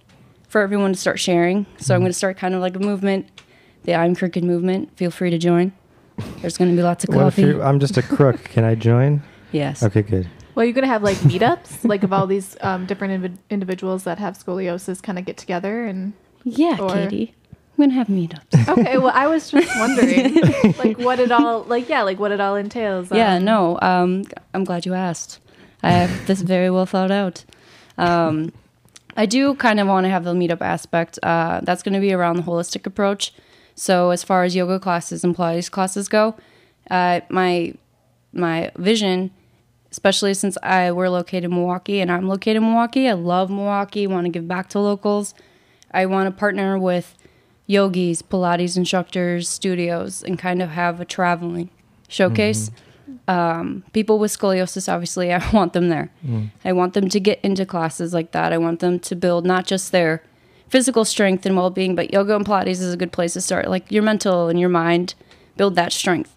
for 0.49 0.61
everyone 0.61 0.91
to 0.93 0.99
start 0.99 1.19
sharing. 1.19 1.65
So 1.77 1.95
I'm 1.95 2.01
going 2.01 2.11
to 2.11 2.17
start 2.17 2.37
kind 2.37 2.53
of 2.53 2.61
like 2.61 2.75
a 2.75 2.79
movement, 2.79 3.27
the 3.83 3.95
I'm 3.95 4.15
Crooked 4.15 4.43
movement. 4.43 4.95
Feel 4.97 5.11
free 5.11 5.29
to 5.29 5.37
join. 5.37 5.71
There's 6.41 6.57
going 6.57 6.69
to 6.69 6.75
be 6.75 6.83
lots 6.83 7.05
of 7.05 7.09
What 7.15 7.27
if 7.27 7.35
coffee. 7.35 7.41
you're, 7.43 7.63
I'm 7.63 7.79
just 7.79 7.95
a 7.97 8.01
crook? 8.03 8.43
Can 8.53 8.63
I 8.65 8.75
join? 8.75 9.23
yes. 9.53 9.81
Okay, 9.83 10.01
good. 10.01 10.27
Well, 10.55 10.65
you're 10.65 10.73
gonna 10.73 10.87
have 10.87 11.03
like 11.03 11.15
meetups, 11.19 11.87
like 11.87 12.03
of 12.03 12.11
all 12.11 12.27
these 12.27 12.57
um, 12.59 12.85
different 12.85 13.23
invi- 13.23 13.37
individuals 13.49 14.03
that 14.03 14.17
have 14.19 14.37
scoliosis, 14.37 15.01
kind 15.01 15.17
of 15.17 15.23
get 15.23 15.37
together 15.37 15.85
and. 15.85 16.11
Yeah, 16.43 16.77
Or- 16.81 16.89
Katie. 16.93 17.33
I'm 17.77 17.83
going 17.83 17.89
to 17.91 17.95
have 17.95 18.07
meetups. 18.07 18.67
Okay, 18.79 18.97
well, 18.97 19.13
I 19.15 19.27
was 19.27 19.51
just 19.51 19.69
wondering, 19.79 20.35
like, 20.77 20.97
what 20.99 21.19
it 21.21 21.31
all, 21.31 21.63
like, 21.63 21.87
yeah, 21.87 22.01
like 22.01 22.19
what 22.19 22.31
it 22.33 22.41
all 22.41 22.57
entails. 22.57 23.09
yeah, 23.09 23.35
um, 23.35 23.45
no. 23.45 23.79
Um, 23.81 24.23
I'm 24.53 24.65
glad 24.65 24.85
you 24.85 24.93
asked. 24.93 25.39
I 25.81 25.91
have 25.91 26.27
this 26.27 26.41
very 26.41 26.69
well 26.69 26.85
thought 26.85 27.09
out. 27.11 27.45
Um, 27.97 28.51
I 29.19 29.25
do 29.25 29.53
kind 29.55 29.81
of 29.81 29.87
want 29.89 30.05
to 30.05 30.09
have 30.09 30.23
the 30.23 30.33
meetup 30.33 30.61
aspect. 30.61 31.19
Uh, 31.21 31.59
that's 31.63 31.83
going 31.83 31.93
to 31.93 31.99
be 31.99 32.13
around 32.13 32.37
the 32.37 32.43
holistic 32.43 32.85
approach. 32.85 33.33
So 33.75 34.11
as 34.11 34.23
far 34.23 34.45
as 34.45 34.55
yoga 34.55 34.79
classes 34.79 35.25
and 35.25 35.35
Pilates 35.35 35.69
classes 35.69 36.07
go, 36.07 36.37
uh, 36.89 37.19
my 37.29 37.73
my 38.31 38.71
vision, 38.77 39.31
especially 39.91 40.33
since 40.33 40.57
I 40.63 40.93
we're 40.93 41.09
located 41.09 41.43
in 41.43 41.51
Milwaukee 41.51 41.99
and 41.99 42.09
I'm 42.09 42.29
located 42.29 42.57
in 42.57 42.63
Milwaukee, 42.63 43.09
I 43.09 43.13
love 43.13 43.49
Milwaukee. 43.49 44.07
Want 44.07 44.23
to 44.23 44.31
give 44.31 44.47
back 44.47 44.69
to 44.69 44.79
locals. 44.79 45.33
I 45.91 46.05
want 46.05 46.27
to 46.27 46.39
partner 46.39 46.79
with 46.79 47.13
yogis, 47.67 48.21
Pilates 48.21 48.77
instructors, 48.77 49.49
studios, 49.49 50.23
and 50.23 50.39
kind 50.39 50.61
of 50.61 50.69
have 50.69 51.01
a 51.01 51.05
traveling 51.05 51.69
showcase. 52.07 52.71
Um, 53.27 53.83
people 53.93 54.19
with 54.19 54.35
scoliosis, 54.37 54.91
obviously, 54.91 55.31
I 55.33 55.41
want 55.53 55.73
them 55.73 55.89
there. 55.89 56.11
I 56.65 56.73
want 56.73 56.93
them 56.93 57.09
to 57.09 57.19
get 57.19 57.39
into 57.41 57.65
classes 57.65 58.13
like 58.13 58.31
that. 58.31 58.53
I 58.53 58.57
want 58.57 58.79
them 58.79 58.99
to 58.99 59.15
build 59.15 59.45
not 59.45 59.65
just 59.65 59.91
their 59.91 60.23
physical 60.67 61.03
strength 61.05 61.45
and 61.45 61.55
well 61.55 61.69
being, 61.69 61.95
but 61.95 62.13
yoga 62.13 62.35
and 62.35 62.45
Pilates 62.45 62.81
is 62.81 62.93
a 62.93 62.97
good 62.97 63.11
place 63.11 63.33
to 63.33 63.41
start. 63.41 63.69
Like 63.69 63.91
your 63.91 64.03
mental 64.03 64.49
and 64.49 64.59
your 64.59 64.69
mind, 64.69 65.15
build 65.57 65.75
that 65.75 65.91
strength. 65.91 66.35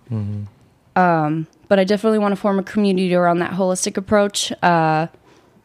Um, 0.94 1.46
but 1.68 1.78
I 1.78 1.84
definitely 1.84 2.18
want 2.18 2.32
to 2.32 2.40
form 2.40 2.58
a 2.58 2.62
community 2.62 3.14
around 3.14 3.38
that 3.38 3.52
holistic 3.52 3.96
approach. 3.96 4.52
Uh, 4.62 5.06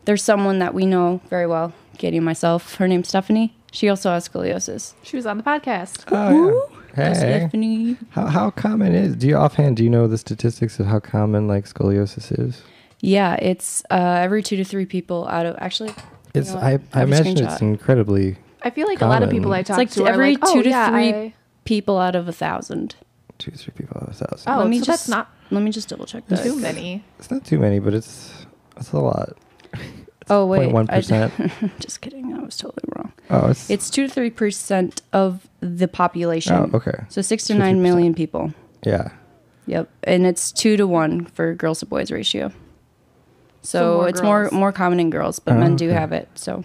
there's 0.05 0.23
someone 0.23 0.59
that 0.59 0.73
we 0.73 0.85
know 0.85 1.19
very 1.29 1.45
well, 1.47 1.73
Katie 1.97 2.17
and 2.17 2.25
myself. 2.25 2.75
Her 2.75 2.87
name's 2.87 3.09
Stephanie. 3.09 3.53
She 3.73 3.89
also 3.89 4.09
has 4.11 4.29
scoliosis. 4.29 4.93
She 5.03 5.17
was 5.17 5.25
on 5.25 5.37
the 5.37 5.43
podcast. 5.43 6.05
Oh, 6.09 6.69
yeah. 6.71 6.76
Hey. 7.05 7.13
Stephanie. 7.13 7.97
How, 8.09 8.25
how 8.27 8.49
common 8.51 8.93
is? 8.93 9.15
Do 9.15 9.27
you 9.27 9.35
offhand? 9.35 9.77
Do 9.77 9.83
you 9.83 9.89
know 9.89 10.07
the 10.07 10.17
statistics 10.17 10.79
of 10.79 10.85
how 10.87 10.99
common 10.99 11.47
like 11.47 11.65
scoliosis 11.65 12.37
is? 12.37 12.61
Yeah, 12.99 13.35
it's 13.35 13.83
uh, 13.91 13.95
every 13.95 14.41
two 14.43 14.57
to 14.57 14.63
three 14.63 14.85
people 14.85 15.27
out 15.27 15.45
of 15.45 15.55
actually. 15.59 15.93
It's. 16.33 16.49
know 16.49 16.55
what? 16.55 16.63
I, 16.63 16.79
I 16.93 17.03
imagine 17.03 17.37
it's 17.45 17.61
incredibly 17.61 18.37
I 18.63 18.69
feel 18.71 18.87
like 18.87 19.01
a 19.01 19.05
lot 19.07 19.23
of 19.23 19.29
people 19.29 19.53
I 19.53 19.63
Common. 19.63 19.65
talk 19.65 19.77
like 19.77 19.91
to 19.91 20.03
are 20.05 20.09
every 20.13 20.31
like, 20.31 20.39
oh, 20.41 20.53
two 20.55 20.63
to 20.63 20.69
yeah, 20.69 20.89
three 20.89 21.13
I- 21.13 21.33
People 21.65 21.97
out 21.99 22.15
of 22.15 22.27
a 22.27 22.33
thousand. 22.33 22.95
two, 23.37 23.51
three 23.51 23.73
people 23.77 23.97
out 23.97 24.09
of 24.09 24.21
a 24.21 24.25
thousand. 24.25 24.51
Oh, 24.51 24.57
Let 24.59 24.69
me 24.69 24.79
so 24.79 24.85
just- 24.85 25.03
that's 25.05 25.09
not 25.09 25.29
Let 25.51 25.61
me 25.63 25.69
just 25.71 25.89
double 25.89 26.05
check 26.05 26.25
that. 26.27 26.41
too 26.43 26.55
many. 26.59 27.03
It's 27.19 27.29
not 27.29 27.45
too 27.45 27.59
many, 27.59 27.79
but 27.79 27.93
it's 27.93 28.45
it's 28.77 28.91
a 28.93 28.99
lot. 28.99 29.37
Oh 30.29 30.45
wait, 30.45 30.71
one 30.71 30.87
just 31.79 32.01
kidding. 32.01 32.33
I 32.33 32.39
was 32.43 32.57
totally 32.57 32.83
wrong. 32.95 33.13
Oh, 33.29 33.47
it's 33.49 33.69
It's 33.69 33.89
two 33.89 34.07
to 34.07 34.13
three 34.13 34.29
percent 34.29 35.01
of 35.13 35.47
the 35.61 35.87
population. 35.87 36.53
oh 36.55 36.69
okay. 36.77 37.05
So 37.09 37.21
six 37.21 37.43
to 37.45 37.53
2 37.53 37.59
to 37.59 37.59
nine 37.59 37.77
3%. 37.77 37.81
million 37.81 38.13
people. 38.13 38.53
Yeah. 38.85 39.09
Yep, 39.67 39.89
and 40.03 40.25
it's 40.25 40.51
two 40.51 40.77
to 40.77 40.87
one 40.87 41.25
for 41.25 41.53
girls 41.53 41.79
to 41.79 41.85
boys 41.85 42.09
ratio. 42.11 42.51
So, 43.61 43.97
more 43.97 44.07
it's 44.09 44.21
more 44.21 44.41
girls. 44.43 44.53
more 44.53 44.71
common 44.71 44.99
in 45.01 45.09
girls, 45.09 45.39
but 45.39 45.55
Oh, 45.55 45.59
men 45.59 45.75
do 45.75 45.87
okay. 45.89 45.93
have 45.99 46.13
it. 46.13 46.29
So 46.35 46.63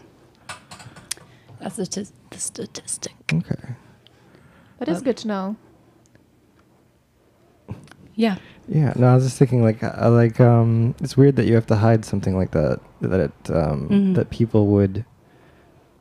that's 1.60 1.74
the, 1.76 1.86
tis- 1.86 2.12
the 2.30 2.38
statistic. 2.38 3.14
Okay. 3.32 3.74
That 4.78 4.88
is 4.88 5.02
good 5.02 5.16
to 5.18 5.28
know. 5.28 5.56
Yeah, 8.14 8.36
Yeah, 8.68 8.92
no, 8.96 9.06
I 9.08 9.14
was 9.14 9.24
just 9.24 9.38
thinking 9.38 9.62
like 9.62 9.82
uh, 9.82 10.10
like 10.10 10.38
um 10.38 10.94
it's 11.00 11.16
weird 11.16 11.36
that 11.36 11.46
you 11.46 11.54
have 11.54 11.66
to 11.68 11.76
hide 11.76 12.04
something 12.04 12.36
like 12.36 12.50
that 12.52 12.78
that 13.08 13.20
it, 13.20 13.50
um 13.50 13.88
Mhm. 13.88 14.14
that 14.14 14.30
people 14.30 14.66
would 14.68 15.04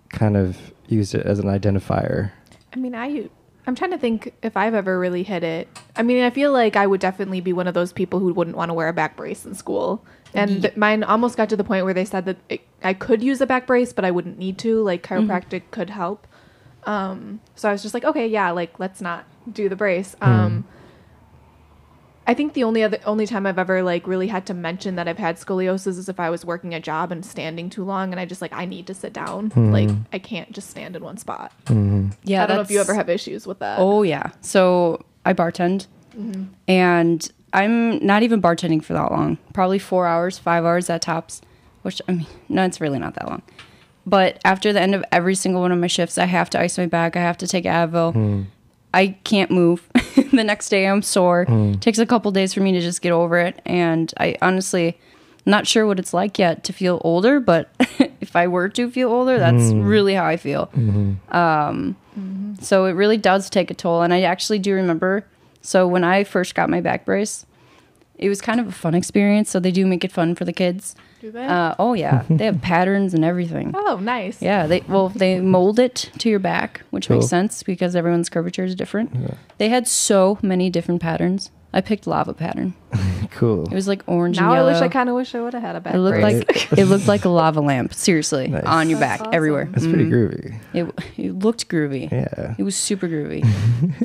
kind 0.09 0.35
of 0.37 0.73
use 0.87 1.13
it 1.13 1.25
as 1.25 1.39
an 1.39 1.45
identifier. 1.45 2.31
I 2.73 2.77
mean, 2.77 2.95
I 2.95 3.29
I'm 3.67 3.75
trying 3.75 3.91
to 3.91 3.97
think 3.97 4.33
if 4.41 4.57
I've 4.57 4.73
ever 4.73 4.99
really 4.99 5.21
hit 5.23 5.43
it. 5.43 5.67
I 5.95 6.01
mean, 6.01 6.23
I 6.23 6.31
feel 6.31 6.51
like 6.51 6.75
I 6.75 6.87
would 6.87 6.99
definitely 6.99 7.41
be 7.41 7.53
one 7.53 7.67
of 7.67 7.75
those 7.75 7.93
people 7.93 8.19
who 8.19 8.33
wouldn't 8.33 8.57
want 8.57 8.69
to 8.69 8.73
wear 8.73 8.87
a 8.87 8.93
back 8.93 9.15
brace 9.15 9.45
in 9.45 9.53
school. 9.53 10.03
And 10.33 10.61
th- 10.63 10.75
mine 10.77 11.03
almost 11.03 11.37
got 11.37 11.49
to 11.49 11.55
the 11.55 11.63
point 11.63 11.85
where 11.85 11.93
they 11.93 12.05
said 12.05 12.25
that 12.25 12.37
it, 12.49 12.61
I 12.83 12.93
could 12.93 13.21
use 13.21 13.39
a 13.39 13.45
back 13.45 13.67
brace, 13.67 13.93
but 13.93 14.03
I 14.03 14.09
wouldn't 14.11 14.39
need 14.39 14.57
to. 14.59 14.81
Like 14.81 15.03
chiropractic 15.03 15.63
could 15.71 15.91
help. 15.91 16.25
Um, 16.85 17.39
so 17.55 17.69
I 17.69 17.71
was 17.73 17.81
just 17.83 17.93
like, 17.93 18.03
okay, 18.03 18.25
yeah, 18.27 18.49
like 18.51 18.79
let's 18.79 18.99
not 19.01 19.25
do 19.51 19.69
the 19.69 19.75
brace. 19.75 20.15
Um, 20.21 20.65
I 22.31 22.33
think 22.33 22.53
the 22.53 22.63
only 22.63 22.81
other 22.81 22.97
only 23.05 23.27
time 23.27 23.45
I've 23.45 23.59
ever 23.59 23.83
like 23.83 24.07
really 24.07 24.27
had 24.27 24.45
to 24.45 24.53
mention 24.53 24.95
that 24.95 25.05
I've 25.05 25.17
had 25.17 25.35
scoliosis 25.35 25.97
is 25.97 26.07
if 26.07 26.17
I 26.17 26.29
was 26.29 26.45
working 26.45 26.73
a 26.73 26.79
job 26.79 27.11
and 27.11 27.25
standing 27.25 27.69
too 27.69 27.83
long, 27.83 28.13
and 28.13 28.21
I 28.21 28.25
just 28.25 28.41
like 28.41 28.53
I 28.53 28.63
need 28.63 28.87
to 28.87 28.93
sit 28.93 29.11
down. 29.11 29.49
Hmm. 29.49 29.73
Like 29.73 29.89
I 30.13 30.19
can't 30.19 30.49
just 30.53 30.69
stand 30.69 30.95
in 30.95 31.03
one 31.03 31.17
spot. 31.17 31.51
Mm-hmm. 31.65 32.11
yeah. 32.23 32.43
I 32.43 32.47
don't 32.47 32.55
know 32.55 32.61
if 32.61 32.71
you 32.71 32.79
ever 32.79 32.93
have 32.93 33.09
issues 33.09 33.45
with 33.45 33.59
that. 33.59 33.79
Oh 33.79 34.03
yeah. 34.03 34.31
So 34.39 35.03
I 35.25 35.33
bartend, 35.33 35.87
mm-hmm. 36.17 36.45
and 36.69 37.29
I'm 37.51 37.99
not 37.99 38.23
even 38.23 38.41
bartending 38.41 38.81
for 38.81 38.93
that 38.93 39.11
long. 39.11 39.37
Probably 39.51 39.77
four 39.77 40.07
hours, 40.07 40.37
five 40.37 40.63
hours 40.63 40.89
at 40.89 41.01
tops. 41.01 41.41
Which 41.81 42.01
I 42.07 42.13
mean, 42.13 42.27
no, 42.47 42.63
it's 42.63 42.79
really 42.79 42.99
not 42.99 43.15
that 43.15 43.27
long. 43.27 43.41
But 44.05 44.39
after 44.45 44.71
the 44.71 44.79
end 44.79 44.95
of 44.95 45.03
every 45.11 45.35
single 45.35 45.59
one 45.59 45.73
of 45.73 45.79
my 45.79 45.87
shifts, 45.87 46.17
I 46.17 46.27
have 46.27 46.49
to 46.51 46.61
ice 46.61 46.77
my 46.77 46.85
back. 46.85 47.17
I 47.17 47.19
have 47.19 47.37
to 47.39 47.47
take 47.47 47.65
Advil. 47.65 48.13
Hmm. 48.13 48.43
I 48.93 49.15
can't 49.23 49.51
move. 49.51 49.87
the 50.31 50.43
next 50.43 50.69
day, 50.69 50.87
I'm 50.87 51.01
sore. 51.01 51.45
Mm. 51.45 51.79
Takes 51.79 51.99
a 51.99 52.05
couple 52.05 52.31
days 52.31 52.53
for 52.53 52.61
me 52.61 52.71
to 52.73 52.81
just 52.81 53.01
get 53.01 53.11
over 53.11 53.37
it. 53.37 53.61
And 53.65 54.13
I 54.17 54.35
honestly, 54.41 54.97
not 55.45 55.67
sure 55.67 55.87
what 55.87 55.99
it's 55.99 56.13
like 56.13 56.37
yet 56.37 56.63
to 56.65 56.73
feel 56.73 57.01
older. 57.03 57.39
But 57.39 57.69
if 58.21 58.35
I 58.35 58.47
were 58.47 58.69
to 58.69 58.91
feel 58.91 59.09
older, 59.09 59.39
that's 59.39 59.63
mm. 59.63 59.87
really 59.87 60.13
how 60.13 60.25
I 60.25 60.37
feel. 60.37 60.67
Mm-hmm. 60.67 61.35
Um, 61.35 61.95
mm-hmm. 62.17 62.55
So 62.61 62.85
it 62.85 62.93
really 62.93 63.17
does 63.17 63.49
take 63.49 63.71
a 63.71 63.73
toll. 63.73 64.01
And 64.01 64.13
I 64.13 64.21
actually 64.21 64.59
do 64.59 64.73
remember. 64.73 65.25
So 65.61 65.87
when 65.87 66.03
I 66.03 66.23
first 66.23 66.55
got 66.55 66.69
my 66.69 66.81
back 66.81 67.05
brace, 67.05 67.45
it 68.17 68.29
was 68.29 68.41
kind 68.41 68.59
of 68.59 68.67
a 68.67 68.71
fun 68.71 68.93
experience. 68.93 69.49
So 69.49 69.59
they 69.59 69.71
do 69.71 69.85
make 69.85 70.03
it 70.03 70.11
fun 70.11 70.35
for 70.35 70.45
the 70.45 70.53
kids. 70.53 70.95
Do 71.21 71.29
they? 71.31 71.45
Uh, 71.45 71.75
oh 71.77 71.93
yeah, 71.93 72.23
they 72.29 72.45
have 72.45 72.61
patterns 72.61 73.13
and 73.13 73.23
everything. 73.23 73.71
oh, 73.75 73.99
nice. 74.01 74.41
Yeah, 74.41 74.65
they 74.65 74.81
well 74.87 75.09
they 75.09 75.39
mold 75.39 75.77
it 75.77 76.09
to 76.17 76.29
your 76.29 76.39
back, 76.39 76.81
which 76.89 77.07
Cool. 77.07 77.17
makes 77.17 77.29
sense 77.29 77.61
because 77.61 77.95
everyone's 77.95 78.27
curvature 78.27 78.63
is 78.63 78.73
different. 78.73 79.15
They 79.59 79.69
had 79.69 79.87
so 79.87 80.39
many 80.41 80.71
different 80.71 80.99
patterns. 80.99 81.51
I 81.73 81.81
picked 81.81 82.05
lava 82.07 82.33
pattern. 82.33 82.73
Cool. 83.33 83.63
It 83.71 83.73
was 83.73 83.87
like 83.87 84.03
orange 84.07 84.37
Now 84.39 84.51
and 84.51 84.59
I 84.59 84.63
wish 84.65 84.81
I 84.81 84.89
kind 84.89 85.07
of 85.07 85.15
wish 85.15 85.33
I 85.33 85.39
would 85.39 85.53
have 85.53 85.63
had 85.63 85.77
a 85.77 85.79
back 85.79 85.95
it 85.95 85.99
looked 85.99 86.19
brace. 86.19 86.43
like 86.71 86.77
it 86.77 86.85
looked 86.85 87.07
like 87.07 87.23
a 87.23 87.29
lava 87.29 87.61
lamp. 87.61 87.93
Seriously, 87.93 88.49
Nice. 88.49 88.63
on 88.65 88.89
your 88.89 88.99
That's 88.99 89.19
back 89.19 89.21
awesome. 89.21 89.33
everywhere. 89.35 89.69
That's 89.71 89.87
pretty 89.87 90.03
Mhm. 90.03 90.11
groovy. 90.11 90.55
It 90.73 90.93
it 91.17 91.39
looked 91.39 91.69
groovy. 91.69 92.11
Yeah. 92.11 92.55
It 92.57 92.63
was 92.63 92.75
super 92.75 93.07
groovy. 93.07 93.47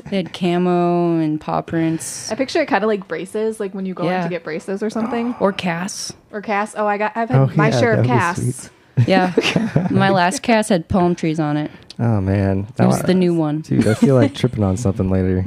they 0.09 0.15
had 0.15 0.31
camo 0.33 1.19
and 1.19 1.41
paw 1.41 1.61
prints 1.61 2.31
I 2.31 2.35
picture 2.35 2.61
it 2.61 2.67
kind 2.67 2.85
of 2.85 2.87
like 2.87 3.07
braces, 3.09 3.59
like 3.59 3.73
when 3.75 3.85
you 3.85 3.93
go 3.93 4.07
in 4.07 4.23
to 4.23 4.29
get 4.29 4.45
braces 4.45 4.81
or 4.81 4.89
something, 4.89 5.35
or 5.41 5.51
casts. 5.51 6.13
or 6.31 6.39
casts. 6.41 6.75
Oh, 6.77 6.87
I 6.87 6.97
got. 6.97 7.11
I've 7.17 7.29
had 7.29 7.37
Oh, 7.41 7.51
my 7.53 7.67
yeah, 7.69 7.79
share 7.79 7.91
of 7.91 8.07
that 8.07 8.37
would 8.37 8.43
be 8.45 8.51
casts. 8.53 8.69
Yeah, 9.05 9.87
my 9.91 10.09
last 10.09 10.41
cast 10.41 10.69
had 10.69 10.87
palm 10.87 11.15
trees 11.15 11.39
on 11.39 11.57
it. 11.57 11.69
Oh 11.99 12.21
man. 12.21 12.67
that 12.77 12.87
was 12.87 13.01
the 13.01 13.13
new 13.13 13.33
one. 13.33 13.59
Dude, 13.61 13.87
I 13.87 13.93
feel 13.93 14.15
like 14.15 14.33
tripping 14.35 14.63
on 14.63 14.77
something 14.77 15.09
later. 15.09 15.43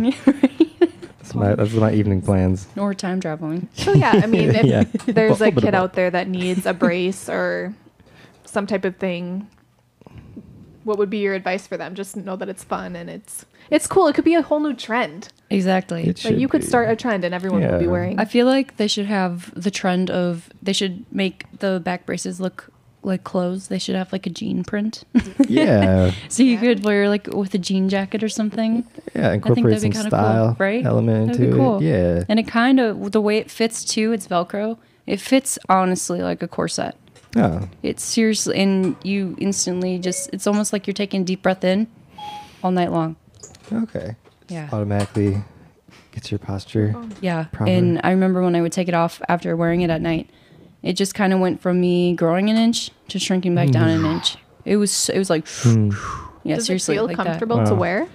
That's 1.32 1.34
my 1.34 1.54
that's 1.54 1.72
my 1.74 1.92
evening 1.92 2.22
plans. 2.22 2.66
Or 2.76 2.94
time 2.94 3.20
traveling. 3.20 3.68
So 3.74 3.92
yeah, 3.94 4.20
I 4.22 4.26
mean, 4.26 4.50
if 4.54 4.64
Yeah. 4.64 4.84
there's 5.06 5.40
a 5.40 5.50
Blah, 5.50 5.50
blah, 5.50 5.62
kid 5.62 5.74
out 5.74 5.92
there 5.94 6.10
that 6.10 6.28
needs 6.28 6.66
a 6.66 6.74
brace 6.74 7.28
or 7.28 7.74
some 8.44 8.66
type 8.66 8.84
of 8.84 8.96
thing, 8.96 9.48
what 10.84 10.98
would 10.98 11.10
be 11.10 11.18
your 11.18 11.34
advice 11.34 11.66
for 11.66 11.76
them? 11.76 11.94
Just 11.94 12.16
know 12.16 12.36
that 12.36 12.48
it's 12.48 12.64
fun 12.64 12.96
and 12.96 13.08
it's 13.08 13.46
it's 13.70 13.86
cool. 13.86 14.08
It 14.08 14.14
could 14.14 14.24
be 14.24 14.34
a 14.34 14.42
whole 14.42 14.60
new 14.60 14.74
trend. 14.74 15.28
Exactly. 15.50 16.02
It 16.02 16.06
Like 16.08 16.16
should 16.18 16.40
you 16.40 16.48
could 16.48 16.62
be. 16.62 16.66
start 16.66 16.90
a 16.90 16.96
trend 16.96 17.24
and 17.24 17.34
everyone 17.34 17.60
would 17.62 17.78
be 17.80 17.86
wearing. 17.86 18.18
I 18.18 18.24
feel 18.24 18.46
like 18.46 18.76
they 18.76 18.88
should 18.88 19.06
have 19.06 19.52
the 19.60 19.70
trend 19.70 20.10
of 20.10 20.50
they 20.62 20.72
should 20.72 21.04
make 21.12 21.44
the 21.58 21.80
back 21.84 22.06
braces 22.06 22.40
look 22.40 22.69
like 23.02 23.24
clothes. 23.24 23.68
They 23.68 23.78
should 23.78 23.94
have 23.96 24.12
like 24.12 24.26
a 24.26 24.30
jean 24.30 24.62
print, 24.64 25.04
Yeah. 25.48 26.12
so 26.28 26.42
you 26.42 26.54
Yeah. 26.54 26.60
could 26.60 26.84
wear 26.84 27.08
like 27.08 27.26
with 27.28 27.54
a 27.54 27.58
jean 27.58 27.88
jacket 27.88 28.22
or 28.22 28.28
something. 28.28 28.84
Yeah, 29.14 29.30
think 29.30 29.34
incorporate 29.46 29.64
that'd 29.64 29.90
be 29.90 29.92
some 29.96 30.02
kinda 30.02 30.10
cool, 30.10 30.18
style 30.18 30.56
right? 30.58 30.84
element 30.84 31.26
That'd 31.28 31.40
be 31.40 31.46
into 31.46 31.56
cool. 31.58 31.78
it. 31.78 31.84
Yeah. 31.84 32.24
And 32.28 32.38
it 32.38 32.46
kind 32.46 32.78
of 32.80 33.12
the 33.12 33.20
way 33.20 33.38
it 33.38 33.50
fits 33.50 33.84
too. 33.84 34.12
It's 34.12 34.26
Velcro. 34.28 34.78
It 35.06 35.20
fits 35.20 35.58
honestly 35.68 36.22
like 36.22 36.42
a 36.42 36.48
corset. 36.48 36.94
Oh. 37.36 37.68
It's 37.82 38.02
seriously, 38.02 38.56
and 38.58 38.96
you 39.04 39.36
instantly 39.38 39.98
just. 39.98 40.30
It's 40.32 40.46
almost 40.46 40.72
like 40.72 40.86
you're 40.86 40.94
taking 40.94 41.22
a 41.22 41.24
deep 41.24 41.42
breath 41.42 41.62
in, 41.64 41.86
all 42.62 42.70
night 42.72 42.90
long. 42.92 43.16
Okay. 43.72 44.16
Yeah. 44.48 44.68
Automatically 44.72 45.42
gets 46.12 46.30
your 46.32 46.38
posture. 46.40 46.94
Yeah. 47.20 47.44
Proper. 47.52 47.70
And 47.70 48.00
I 48.02 48.10
remember 48.10 48.42
when 48.42 48.56
I 48.56 48.60
would 48.62 48.72
take 48.72 48.88
it 48.88 48.94
off 48.94 49.22
after 49.28 49.54
wearing 49.56 49.82
it 49.82 49.90
at 49.90 50.00
night, 50.02 50.28
it 50.82 50.94
just 50.94 51.14
kind 51.14 51.32
of 51.32 51.40
went 51.40 51.60
from 51.60 51.80
me 51.80 52.14
growing 52.14 52.50
an 52.50 52.56
inch 52.56 52.90
to 53.08 53.18
shrinking 53.18 53.54
back 53.54 53.70
down 53.70 53.88
an 53.88 54.04
inch. 54.04 54.36
It 54.64 54.76
was 54.76 55.08
it 55.10 55.18
was 55.18 55.30
like 55.30 55.46
Hmm. 55.48 55.90
yeah, 56.44 56.56
Does 56.56 56.66
seriously 56.66 56.94
it 56.94 56.98
feel 56.98 57.06
like 57.06 57.16
comfortable 57.16 57.58
Wow. 57.58 57.64
to 57.66 57.74
wear? 57.74 58.08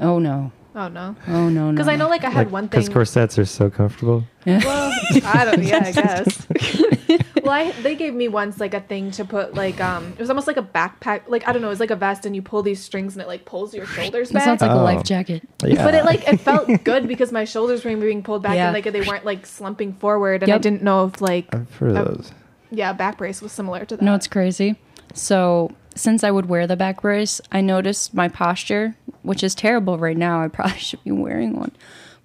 Oh 0.00 0.18
no. 0.18 0.52
Oh 0.74 0.86
no, 0.88 1.16
Oh 1.26 1.48
no, 1.48 1.66
no. 1.66 1.72
because 1.72 1.88
I 1.88 1.96
know 1.96 2.08
like 2.08 2.24
I 2.24 2.30
had 2.30 2.50
one 2.50 2.68
thing. 2.68 2.80
Because 2.80 2.88
corsets 2.92 3.38
are 3.38 3.44
so 3.44 3.68
comfortable. 3.70 4.24
Yeah. 4.44 4.60
Well, 4.64 4.92
I 5.24 5.44
don't. 5.44 5.62
Yeah, 5.62 5.82
I 5.84 5.92
guess. 5.92 6.46
well, 7.42 7.50
I, 7.52 7.72
they 7.82 7.94
gave 7.96 8.14
me 8.14 8.28
once 8.28 8.60
like 8.60 8.74
a 8.74 8.80
thing 8.80 9.10
to 9.12 9.24
put 9.24 9.54
like 9.54 9.80
um. 9.80 10.12
It 10.12 10.18
was 10.20 10.28
almost 10.30 10.46
like 10.46 10.56
a 10.58 10.62
backpack. 10.62 11.22
Like 11.26 11.48
I 11.48 11.52
don't 11.52 11.62
know. 11.62 11.68
It 11.68 11.70
was 11.70 11.80
like 11.80 11.90
a 11.90 11.96
vest, 11.96 12.26
and 12.26 12.36
you 12.36 12.42
pull 12.42 12.62
these 12.62 12.82
strings, 12.82 13.14
and 13.14 13.22
it 13.22 13.26
like 13.28 13.44
pulls 13.44 13.74
your 13.74 13.86
shoulders 13.86 14.28
That 14.28 14.34
back. 14.34 14.44
sounds 14.44 14.60
like 14.60 14.70
a 14.70 14.74
Oh. 14.74 14.84
life 14.84 15.02
jacket. 15.04 15.42
Yeah. 15.64 15.82
But 15.84 15.94
it 15.94 16.04
like 16.04 16.28
it 16.28 16.38
felt 16.38 16.68
good 16.84 17.08
because 17.08 17.32
my 17.32 17.44
shoulders 17.44 17.84
were 17.84 17.96
being 17.96 18.22
pulled 18.22 18.42
back 18.42 18.54
Yeah. 18.54 18.66
and 18.66 18.74
like 18.74 18.92
they 18.92 19.00
weren't 19.00 19.24
like 19.24 19.46
slumping 19.46 19.94
forward, 19.94 20.42
and 20.42 20.52
I 20.52 20.58
didn't 20.58 20.82
know 20.82 21.06
if 21.06 21.20
like 21.20 21.52
I've 21.54 21.74
heard 21.76 21.90
of 21.92 21.96
uh, 21.96 22.04
those. 22.04 22.32
yeah, 22.70 22.92
back 22.92 23.18
brace 23.18 23.40
was 23.42 23.52
similar 23.52 23.84
to 23.86 23.96
that. 23.96 24.04
No, 24.04 24.14
it's 24.14 24.28
crazy. 24.28 24.76
So 25.14 25.72
since 25.98 26.24
I 26.24 26.30
would 26.30 26.46
wear 26.46 26.66
the 26.66 26.76
back 26.76 27.02
brace, 27.02 27.40
I 27.50 27.60
noticed 27.60 28.14
my 28.14 28.28
posture, 28.28 28.94
which 29.22 29.42
is 29.42 29.54
terrible 29.54 29.98
right 29.98 30.16
now. 30.16 30.42
I 30.42 30.48
probably 30.48 30.78
should 30.78 31.02
be 31.04 31.10
wearing 31.10 31.56
one. 31.56 31.72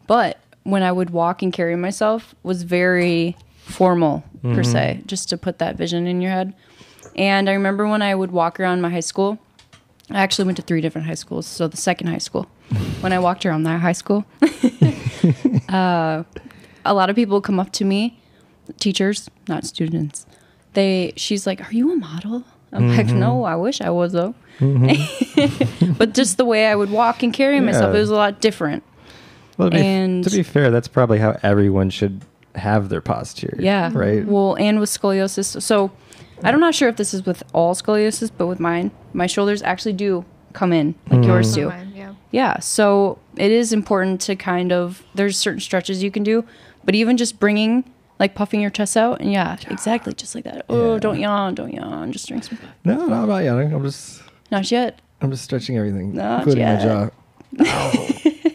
But 0.07 0.39
when 0.63 0.83
I 0.83 0.91
would 0.91 1.09
walk 1.09 1.41
and 1.41 1.51
carry 1.51 1.75
myself 1.75 2.36
was 2.43 2.63
very 2.63 3.36
formal 3.65 4.23
per 4.41 4.63
se, 4.63 5.01
just 5.05 5.29
to 5.29 5.38
put 5.38 5.59
that 5.59 5.77
vision 5.77 6.05
in 6.05 6.21
your 6.21 6.31
head. 6.31 6.53
And 7.15 7.49
I 7.49 7.53
remember 7.53 7.88
when 7.88 8.01
I 8.01 8.13
would 8.13 8.31
walk 8.31 8.59
around 8.59 8.81
my 8.81 8.89
high 8.89 8.99
school, 8.99 9.39
I 10.09 10.19
actually 10.19 10.45
went 10.45 10.57
to 10.57 10.62
three 10.62 10.81
different 10.81 11.07
high 11.07 11.13
schools. 11.13 11.47
So 11.47 11.67
the 11.67 11.77
second 11.77 12.07
high 12.07 12.17
school, 12.17 12.47
when 12.99 13.13
I 13.13 13.19
walked 13.19 13.45
around 13.45 13.63
that 13.63 13.79
high 13.79 13.93
school, 13.93 14.25
uh, 15.69 16.23
a 16.86 16.93
lot 16.93 17.09
of 17.09 17.15
people 17.15 17.39
come 17.39 17.59
up 17.59 17.71
to 17.73 17.86
me, 17.86 18.19
teachers, 18.79 19.29
not 19.47 19.65
students. 19.65 20.25
They, 20.73 21.13
she's 21.15 21.47
like, 21.47 21.62
"Are 21.62 21.73
you 21.73 21.93
a 21.93 21.95
model?" 21.95 22.43
I'm 22.73 22.89
like, 22.95 23.07
Mm-hmm. 23.07 23.19
"No, 23.19 23.43
I 23.43 23.55
wish 23.55 23.81
I 23.81 23.89
was 23.91 24.12
though." 24.13 24.33
but 25.97 26.13
just 26.13 26.38
the 26.38 26.45
way 26.45 26.67
I 26.67 26.75
would 26.75 26.89
walk 26.91 27.23
and 27.23 27.33
carry 27.33 27.59
myself, 27.59 27.93
Yeah. 27.93 27.97
it 27.97 28.01
was 28.01 28.09
a 28.09 28.15
lot 28.15 28.41
different. 28.41 28.83
Well, 29.57 29.69
to 29.69 29.75
be, 29.77 29.81
and- 29.86 30.23
to 30.23 30.29
be 30.29 30.43
fair, 30.43 30.71
that's 30.71 30.88
probably 30.88 31.19
how 31.19 31.38
everyone 31.43 31.89
should 31.89 32.21
have 32.55 32.89
their 32.89 33.01
posture. 33.01 33.55
Yeah. 33.59 33.91
Right. 33.93 34.25
Well, 34.25 34.55
and 34.59 34.79
with 34.79 34.89
scoliosis. 34.89 35.62
So 35.62 35.91
I'm 36.43 36.59
not 36.59 36.75
sure 36.75 36.89
if 36.89 36.97
this 36.97 37.13
is 37.13 37.25
with 37.25 37.43
all 37.53 37.73
scoliosis, 37.75 38.31
but 38.36 38.47
with 38.47 38.59
mine, 38.59 38.91
my 39.13 39.27
shoulders 39.27 39.62
actually 39.63 39.93
do 39.93 40.25
come 40.53 40.71
in 40.71 40.93
like 41.09 41.25
yours 41.25 41.53
do. 41.55 41.69
mine, 41.69 41.91
yeah. 41.95 42.13
Yeah. 42.31 42.59
So 42.59 43.17
it 43.38 43.51
is 43.51 43.73
important 43.73 44.21
to 44.21 44.36
kind 44.36 44.71
of, 44.71 45.03
there's 45.15 45.38
certain 45.38 45.59
stretches 45.62 46.03
you 46.03 46.12
can 46.12 46.21
do, 46.23 46.45
but 46.83 46.93
even 46.95 47.17
just 47.17 47.39
bringing, 47.39 47.91
like 48.23 48.36
puffing 48.36 48.62
your 48.62 48.69
chest 48.71 48.95
out, 48.95 49.19
and 49.21 49.31
yeah, 49.31 49.57
exactly, 49.69 50.13
just 50.13 50.33
like 50.33 50.45
that. 50.45 50.65
Oh, 50.69 50.93
Yeah. 50.93 50.99
don't 50.99 51.19
yawn, 51.19 51.55
don't 51.55 51.73
yawn, 51.73 52.12
just 52.13 52.27
drink 52.27 52.43
some. 52.45 52.57
No, 52.86 53.05
no, 53.05 53.21
I'm 53.23 53.27
not 53.27 53.39
yawning. 53.43 53.73
I'm 53.73 53.83
just, 53.83 54.21
Not 54.49 54.71
yet. 54.71 54.99
I'm 55.21 55.29
just 55.31 55.43
stretching 55.43 55.77
everything, 55.77 56.13
Not 56.15 56.39
including 56.47 56.63
my 56.63 56.71
yet. 56.79 57.12
jaw. 57.59 58.29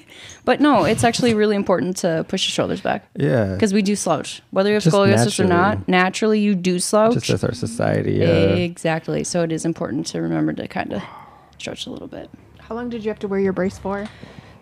But 0.44 0.62
no, 0.62 0.85
it's 0.85 1.04
actually 1.04 1.35
really 1.35 1.57
important 1.57 1.98
to 1.98 2.24
push 2.26 2.46
your 2.48 2.52
shoulders 2.52 2.81
back 2.81 3.07
Yeah. 3.16 3.52
because 3.52 3.74
we 3.74 3.83
do 3.83 3.94
slouch. 3.94 4.40
Whether 4.50 4.70
you 4.70 4.74
have 4.76 4.83
Just 4.83 4.96
scoliosis 4.96 5.38
or 5.38 5.44
not, 5.44 5.87
naturally. 5.87 5.92
naturally 5.92 6.40
you 6.40 6.54
do 6.54 6.78
slouch. 6.78 7.12
just 7.16 7.28
as 7.28 7.44
our 7.44 7.52
society. 7.52 8.12
Yeah. 8.14 8.26
Exactly. 8.70 9.24
So 9.24 9.42
it 9.42 9.52
is 9.52 9.66
important 9.66 10.07
to 10.07 10.22
remember 10.22 10.54
to 10.54 10.66
kind 10.66 10.94
of 10.94 11.02
stretch 11.59 11.87
a 11.87 11.90
little 11.90 12.09
bit. 12.09 12.31
How 12.61 12.74
long 12.74 12.88
did 12.88 13.04
you 13.04 13.11
have 13.11 13.18
to 13.18 13.28
wear 13.28 13.40
your 13.40 13.52
brace 13.52 13.76
for? 13.76 14.09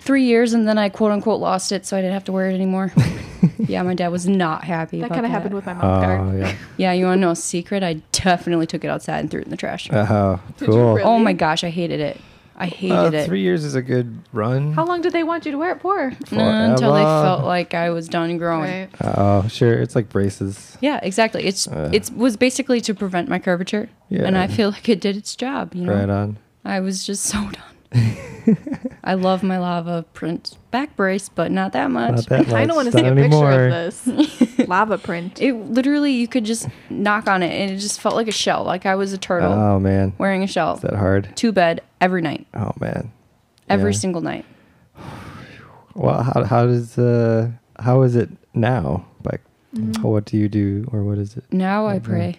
Three 0.06 0.24
years, 0.24 0.54
and 0.54 0.66
then 0.66 0.78
I 0.78 0.88
quote 0.88 1.12
unquote 1.12 1.40
lost 1.40 1.72
it, 1.72 1.84
so 1.84 1.96
I 1.96 2.00
didn't 2.00 2.14
have 2.14 2.24
to 2.24 2.32
wear 2.32 2.48
it 2.48 2.54
anymore. 2.54 2.92
yeah, 3.58 3.82
my 3.82 3.94
dad 3.94 4.08
was 4.08 4.26
not 4.26 4.64
happy. 4.64 5.00
That 5.00 5.10
kind 5.10 5.26
of 5.26 5.30
happened 5.32 5.54
with 5.54 5.66
my 5.66 5.72
Oh 5.72 5.76
mouth 5.76 6.02
guard. 6.02 6.38
yeah. 6.38 6.56
Yeah, 6.78 6.92
you 6.92 7.04
want 7.06 7.18
to 7.18 7.20
know 7.20 7.30
a 7.32 7.36
secret? 7.36 7.82
I 7.82 7.94
definitely 8.12 8.66
took 8.66 8.84
it 8.84 8.88
outside 8.88 9.18
and 9.20 9.30
threw 9.30 9.40
it 9.40 9.44
in 9.44 9.50
the 9.50 9.56
trash. 9.56 9.88
Oh, 9.92 10.40
Did 10.58 10.68
cool. 10.68 10.94
really? 10.94 11.02
Oh 11.02 11.18
my 11.18 11.32
gosh, 11.32 11.62
I 11.64 11.70
hated 11.70 12.00
it. 12.00 12.18
I 12.58 12.66
hated 12.66 12.96
Uh, 12.96 13.10
it. 13.18 13.26
three 13.26 13.42
years 13.42 13.64
is 13.64 13.74
a 13.74 13.82
good 13.82 14.18
run. 14.32 14.72
How 14.72 14.86
long 14.86 15.02
did 15.02 15.12
they 15.12 15.22
want 15.22 15.44
you 15.44 15.52
to 15.52 15.58
wear 15.58 15.72
it 15.72 15.80
for? 15.82 16.08
Uh, 16.32 16.36
until 16.70 16.94
they 16.94 17.02
felt 17.02 17.44
like 17.44 17.74
I 17.74 17.90
was 17.90 18.08
done 18.08 18.38
growing. 18.38 18.70
Right. 18.70 18.88
Oh, 19.02 19.46
sure. 19.48 19.74
It's 19.74 19.94
like 19.94 20.08
braces. 20.08 20.78
Yeah, 20.80 20.98
exactly. 21.02 21.44
It's 21.44 21.68
Uh. 21.68 21.90
it 21.92 22.10
was 22.16 22.38
basically 22.38 22.80
to 22.80 22.94
prevent 22.94 23.28
my 23.28 23.38
curvature, 23.38 23.90
Yeah. 24.08 24.22
and 24.24 24.38
I 24.38 24.46
feel 24.46 24.70
like 24.70 24.88
it 24.88 25.00
did 25.02 25.16
its 25.18 25.36
job. 25.36 25.74
You 25.74 25.84
know, 25.84 25.94
Right 25.94 26.08
on. 26.08 26.38
I 26.64 26.80
was 26.80 27.04
just 27.04 27.24
so 27.24 27.38
done. 27.52 27.75
I 29.04 29.14
love 29.14 29.42
my 29.42 29.58
lava 29.58 30.04
print 30.14 30.56
back 30.70 30.94
brace, 30.96 31.28
but 31.28 31.50
not 31.50 31.72
that 31.72 31.90
much. 31.90 32.14
Not 32.14 32.26
that 32.26 32.52
I 32.54 32.64
don't 32.66 32.76
want 32.76 32.86
to 32.90 32.92
see 32.98 33.04
a 33.04 33.10
anymore. 33.10 33.50
picture 33.50 33.66
of 33.66 33.70
this 33.70 34.58
lava 34.68 34.98
print. 34.98 35.40
It 35.40 35.52
literally, 35.54 36.12
you 36.12 36.28
could 36.28 36.44
just 36.44 36.68
knock 36.90 37.28
on 37.28 37.42
it, 37.42 37.50
and 37.50 37.70
it 37.72 37.78
just 37.78 38.00
felt 38.00 38.14
like 38.14 38.28
a 38.28 38.32
shell, 38.32 38.64
like 38.64 38.86
I 38.86 38.94
was 38.94 39.12
a 39.12 39.18
turtle 39.18 39.52
Oh 39.52 39.78
man, 39.80 40.12
wearing 40.18 40.42
a 40.42 40.46
shell 40.46 40.74
is 40.74 40.80
that 40.82 40.94
hard? 40.94 41.34
to 41.36 41.52
bed 41.52 41.80
every 42.00 42.22
night, 42.22 42.46
Oh 42.54 42.72
man. 42.80 43.12
every 43.68 43.92
Yeah. 43.92 43.98
single 43.98 44.20
night. 44.22 44.44
Well, 45.94 46.22
how 46.22 46.44
how 46.44 46.66
does 46.66 46.98
uh 46.98 47.50
how 47.78 48.02
is 48.02 48.16
it 48.16 48.28
now? 48.54 49.06
Like, 49.24 49.40
Mm-hmm. 49.74 50.02
what 50.08 50.24
do 50.24 50.36
you 50.38 50.48
do, 50.48 50.86
or 50.92 51.02
what 51.04 51.18
is 51.18 51.36
it? 51.36 51.44
Now 51.52 51.86
I 51.86 51.98
Mhm. 51.98 52.02
pray. 52.02 52.36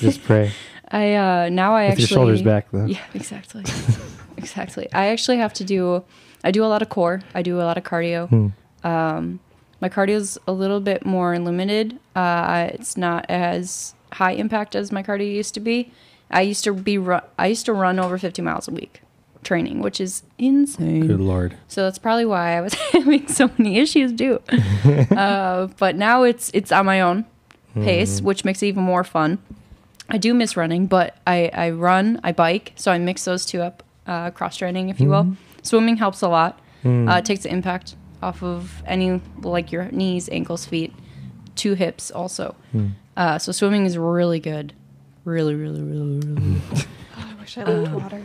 Just 0.00 0.22
pray 0.24 0.52
I 0.90 1.14
uh 1.14 1.48
now 1.50 1.74
I 1.74 1.84
with 1.84 1.92
actually 1.92 2.02
your 2.02 2.08
shoulders 2.08 2.42
back, 2.42 2.66
though. 2.72 2.86
Yeah, 2.86 3.00
exactly. 3.14 3.64
exactly. 4.36 4.88
I 4.92 5.08
actually 5.08 5.38
have 5.38 5.52
to 5.54 5.64
do 5.64 6.04
I 6.44 6.50
do 6.50 6.64
a 6.64 6.66
lot 6.66 6.82
of 6.82 6.88
core. 6.88 7.22
I 7.34 7.42
do 7.42 7.60
a 7.60 7.64
lot 7.64 7.76
of 7.78 7.84
cardio. 7.84 8.28
Hmm. 8.28 8.48
Um 8.86 9.40
my 9.80 9.88
cardio's 9.88 10.38
a 10.46 10.52
little 10.52 10.80
bit 10.80 11.04
more 11.04 11.38
limited. 11.38 11.98
Uh 12.16 12.70
it's 12.72 12.96
not 12.96 13.26
as 13.28 13.94
high 14.12 14.32
impact 14.32 14.74
as 14.74 14.90
my 14.90 15.02
cardio 15.02 15.32
used 15.32 15.54
to 15.54 15.60
be. 15.60 15.92
I 16.30 16.42
used 16.42 16.64
to 16.64 16.72
be 16.72 16.98
ru- 16.98 17.20
I 17.38 17.46
used 17.48 17.66
to 17.66 17.72
run 17.72 17.98
over 17.98 18.18
50 18.18 18.42
miles 18.42 18.68
a 18.68 18.70
week 18.72 19.02
training, 19.44 19.80
which 19.80 20.00
is 20.00 20.22
insane. 20.36 21.06
Good 21.06 21.20
lord. 21.20 21.56
So 21.68 21.84
that's 21.84 21.98
probably 21.98 22.24
why 22.26 22.56
I 22.56 22.60
was 22.60 22.74
having 22.92 23.28
so 23.28 23.50
many 23.58 23.78
issues 23.78 24.12
too. 24.12 24.40
uh, 25.16 25.68
but 25.78 25.96
now 25.96 26.22
it's 26.22 26.50
it's 26.54 26.72
on 26.72 26.86
my 26.86 27.00
own 27.00 27.24
pace, 27.74 28.20
which 28.20 28.44
makes 28.44 28.62
it 28.62 28.66
even 28.66 28.82
more 28.82 29.04
fun. 29.04 29.38
I 30.08 30.18
do 30.18 30.32
miss 30.34 30.56
running, 30.56 30.86
but 30.86 31.16
I, 31.26 31.50
I 31.52 31.70
run, 31.70 32.20
I 32.24 32.32
bike, 32.32 32.72
so 32.76 32.90
I 32.90 32.98
mix 32.98 33.24
those 33.24 33.44
two 33.44 33.60
up, 33.60 33.82
uh, 34.06 34.30
cross 34.30 34.56
training, 34.56 34.88
if 34.88 35.00
you 35.00 35.08
will. 35.08 35.36
Swimming 35.62 35.96
helps 35.96 36.22
a 36.22 36.28
lot. 36.28 36.58
Hmm. 36.82 37.08
Uh, 37.08 37.18
it 37.18 37.24
takes 37.24 37.42
the 37.42 37.50
impact 37.52 37.94
off 38.22 38.42
of 38.42 38.82
any 38.86 39.20
like 39.42 39.70
your 39.70 39.84
knees, 39.90 40.28
ankles, 40.30 40.64
feet, 40.64 40.94
two 41.56 41.74
hips 41.74 42.10
also. 42.10 42.54
Hmm. 42.72 42.86
Uh, 43.16 43.38
so 43.38 43.52
swimming 43.52 43.84
is 43.84 43.98
really 43.98 44.40
good, 44.40 44.72
really, 45.24 45.54
really, 45.54 45.82
really, 45.82 46.20
really. 46.20 46.60
Oh, 47.20 47.26
I 47.36 47.40
wish 47.40 47.58
I 47.58 47.64
liked 47.64 47.92
water. 47.94 48.22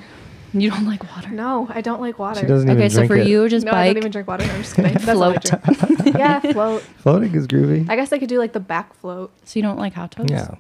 you 0.54 0.70
don't 0.70 0.86
like 0.86 1.04
water? 1.16 1.30
No, 1.32 1.68
I 1.72 1.82
don't 1.82 2.00
like 2.00 2.20
water. 2.20 2.42
She 2.42 2.46
doesn't 2.46 2.70
even 2.70 2.80
Okay, 2.80 2.90
so 2.90 2.98
drink 3.00 3.10
for 3.10 3.16
it. 3.18 3.26
you, 3.28 3.50
just 3.50 3.66
no, 3.66 3.72
I 3.72 3.88
don't 3.88 3.98
even 3.98 4.12
drink 4.12 4.28
water. 4.28 4.44
I'm 4.44 4.62
just 4.62 4.76
kidding. 4.76 4.94
That's 5.00 5.04
Float. 5.06 6.06
yeah, 6.16 6.40
float. 6.40 6.82
Floating 7.00 7.34
is 7.34 7.48
groovy. 7.48 7.90
I 7.90 7.96
guess 7.96 8.14
I 8.14 8.20
could 8.20 8.30
do 8.30 8.38
like 8.38 8.54
the 8.54 8.60
back 8.60 8.94
float. 8.96 9.32
So 9.46 9.58
you 9.58 9.64
don't 9.64 9.80
like 9.80 9.94
hot 9.94 10.12
tubs? 10.12 10.30
yeah. 10.32 10.54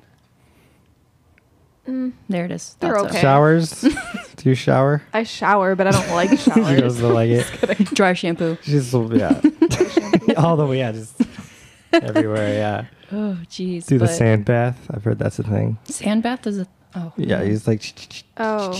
Mm. 1.87 2.13
There 2.29 2.45
it 2.45 2.51
is. 2.51 2.75
They're 2.79 2.93
Thought 2.93 3.01
so. 3.01 3.07
okay. 3.07 3.21
Showers. 3.21 3.81
do 4.37 4.49
you 4.49 4.55
shower? 4.55 5.03
I 5.13 5.23
shower, 5.23 5.75
but 5.75 5.87
I 5.87 5.91
don't 5.91 6.09
like 6.11 6.29
She 6.39 6.51
showers. 6.51 6.81
doesn't 6.81 7.13
like 7.13 7.29
it. 7.29 7.45
Dry 7.93 8.13
shampoo. 8.13 8.57
She's 8.61 8.93
yeah. 8.93 9.41
All 10.37 10.55
the 10.55 10.65
way, 10.67 10.79
yeah, 10.79 10.93
just 10.93 11.21
everywhere. 11.91 12.53
Yeah. 12.53 12.85
Oh, 13.11 13.37
jeez. 13.45 13.85
Do 13.85 13.97
the 13.97 14.05
but 14.05 14.13
sand 14.13 14.45
bath. 14.45 14.79
I've 14.91 15.03
heard 15.03 15.19
that's 15.19 15.39
a 15.39 15.43
thing. 15.43 15.77
Sand 15.83 16.23
bath 16.23 16.47
is 16.47 16.59
a. 16.59 16.67
Oh. 16.95 17.11
Yeah, 17.17 17.43
he's 17.43 17.67
like. 17.67 17.83
Oh. 18.37 18.79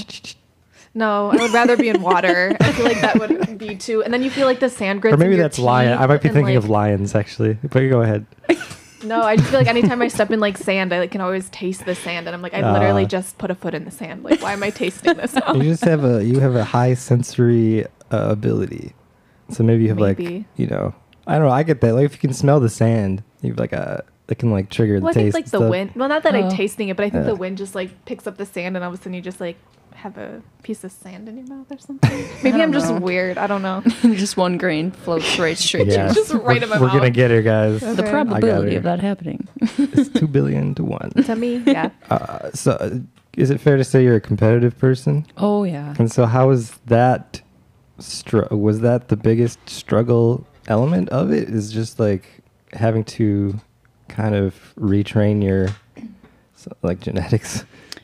No, 0.95 1.31
I 1.31 1.37
would 1.37 1.51
rather 1.51 1.75
be 1.75 1.89
in 1.89 2.01
water. 2.03 2.55
I 2.59 2.71
feel 2.71 2.85
like 2.85 3.01
that 3.01 3.19
would 3.19 3.57
be 3.57 3.75
too. 3.75 4.03
And 4.03 4.13
then 4.13 4.21
you 4.21 4.29
feel 4.29 4.45
like 4.45 4.59
the 4.59 4.69
sand 4.69 5.01
grits. 5.01 5.15
Or 5.15 5.17
maybe 5.17 5.35
your 5.35 5.43
that's 5.43 5.57
lion. 5.57 5.97
I 5.97 6.05
might 6.05 6.21
be 6.21 6.29
teeth 6.29 6.33
thinking 6.33 6.55
and, 6.55 6.63
of 6.63 6.69
lions 6.69 7.15
actually. 7.15 7.57
But 7.63 7.81
you 7.81 7.89
go 7.89 8.01
ahead. 8.01 8.25
No, 9.03 9.21
I 9.21 9.35
just 9.35 9.49
feel 9.49 9.59
like 9.59 9.67
anytime 9.67 10.01
I 10.01 10.07
step 10.07 10.31
in 10.31 10.39
like 10.39 10.57
sand, 10.57 10.93
I 10.93 10.99
like, 10.99 11.11
can 11.11 11.21
always 11.21 11.49
taste 11.49 11.85
the 11.85 11.95
sand, 11.95 12.27
and 12.27 12.35
I'm 12.35 12.41
like, 12.41 12.53
I 12.53 12.71
literally 12.73 13.03
Ah. 13.03 13.07
just 13.07 13.37
put 13.37 13.51
a 13.51 13.55
foot 13.55 13.73
in 13.73 13.85
the 13.85 13.91
sand. 13.91 14.23
Like, 14.23 14.41
why 14.41 14.53
am 14.53 14.63
I 14.63 14.69
tasting 14.69 15.13
this? 15.15 15.33
Now? 15.33 15.53
You 15.55 15.63
just 15.63 15.83
have 15.85 16.03
a 16.03 16.23
you 16.23 16.39
have 16.39 16.55
a 16.55 16.63
high 16.63 16.93
sensory 16.93 17.85
uh, 18.11 18.29
ability. 18.29 18.93
So 19.49 19.63
maybe 19.63 19.83
you 19.83 19.89
have 19.89 19.99
like 19.99 20.19
you 20.19 20.45
know 20.67 20.93
I 21.27 21.37
don't 21.37 21.47
know. 21.47 21.53
I 21.53 21.63
get 21.63 21.81
that. 21.81 21.93
Like 21.95 22.05
if 22.05 22.13
you 22.13 22.19
can 22.19 22.33
smell 22.33 22.59
the 22.59 22.69
sand, 22.69 23.23
you 23.41 23.49
have 23.51 23.59
like 23.59 23.73
a 23.73 24.03
that 24.27 24.35
can 24.35 24.51
like 24.51 24.69
trigger 24.69 24.99
the 24.99 25.03
Well, 25.05 25.11
I 25.11 25.13
taste. 25.13 25.33
think 25.33 25.33
like 25.33 25.43
and 25.45 25.51
the 25.51 25.57
stuff. 25.65 25.69
wind. 25.69 25.91
Well, 25.95 26.09
not 26.09 26.23
that 26.23 26.33
Oh. 26.35 26.39
I'm 26.43 26.49
tasting 26.51 26.89
it, 26.89 26.95
but 26.95 27.03
I 27.05 27.09
think 27.09 27.23
Yeah. 27.25 27.31
the 27.31 27.35
wind 27.35 27.57
just 27.57 27.75
like 27.75 28.05
picks 28.05 28.25
up 28.27 28.37
the 28.37 28.45
sand, 28.45 28.75
and 28.77 28.83
all 28.83 28.91
of 28.93 28.99
a 28.99 29.01
sudden 29.01 29.13
you 29.13 29.21
just 29.21 29.41
like 29.41 29.57
have 30.03 30.17
a 30.17 30.41
piece 30.63 30.83
of 30.83 30.91
sand 30.91 31.29
in 31.29 31.37
your 31.37 31.47
mouth 31.47 31.71
or 31.71 31.77
something. 31.77 32.27
Maybe 32.43 32.61
I'm 32.61 32.73
just 32.73 32.89
know. 32.89 32.99
weird. 32.99 33.37
I 33.37 33.47
don't 33.47 33.61
know. 33.61 33.81
just 34.01 34.35
one 34.35 34.57
grain 34.57 34.91
floats 34.91 35.39
right 35.39 35.57
straight 35.57 35.87
Yeah, 35.87 36.09
to 36.09 36.13
Just 36.13 36.33
right 36.33 36.43
we're, 36.43 36.63
in 36.63 36.69
my 36.69 36.81
we're 36.81 36.89
gonna 36.89 37.09
get 37.09 37.31
her, 37.31 37.41
guys. 37.41 37.81
Okay. 37.81 37.93
the 37.95 38.03
probability 38.03 38.75
of 38.75 38.83
that 38.83 38.99
happening. 38.99 39.47
it's 39.61 40.09
two 40.09 40.27
billion 40.27 40.75
to 40.75 40.83
one. 40.83 41.11
to 41.23 41.35
me, 41.37 41.63
yeah. 41.65 41.91
Uh, 42.09 42.51
so, 42.51 42.73
uh, 42.73 42.99
is 43.37 43.49
it 43.49 43.61
fair 43.61 43.77
to 43.77 43.83
say 43.85 44.03
you're 44.03 44.17
a 44.17 44.21
competitive 44.21 44.77
person? 44.77 45.25
Oh 45.37 45.63
yeah. 45.63 45.95
And 45.97 46.11
so, 46.11 46.25
how 46.25 46.49
was 46.49 46.71
that? 46.87 47.41
Str- 47.99 48.53
was 48.53 48.81
that 48.81 49.07
the 49.07 49.15
biggest 49.15 49.57
struggle 49.69 50.45
element 50.67 51.07
of 51.09 51.31
it? 51.31 51.47
Is 51.47 51.71
just 51.71 51.97
like 51.97 52.25
having 52.73 53.05
to 53.05 53.57
kind 54.09 54.35
of 54.35 54.73
retrain 54.77 55.41
your 55.41 55.69
so, 56.55 56.75
like 56.81 56.99
genetics. 56.99 57.63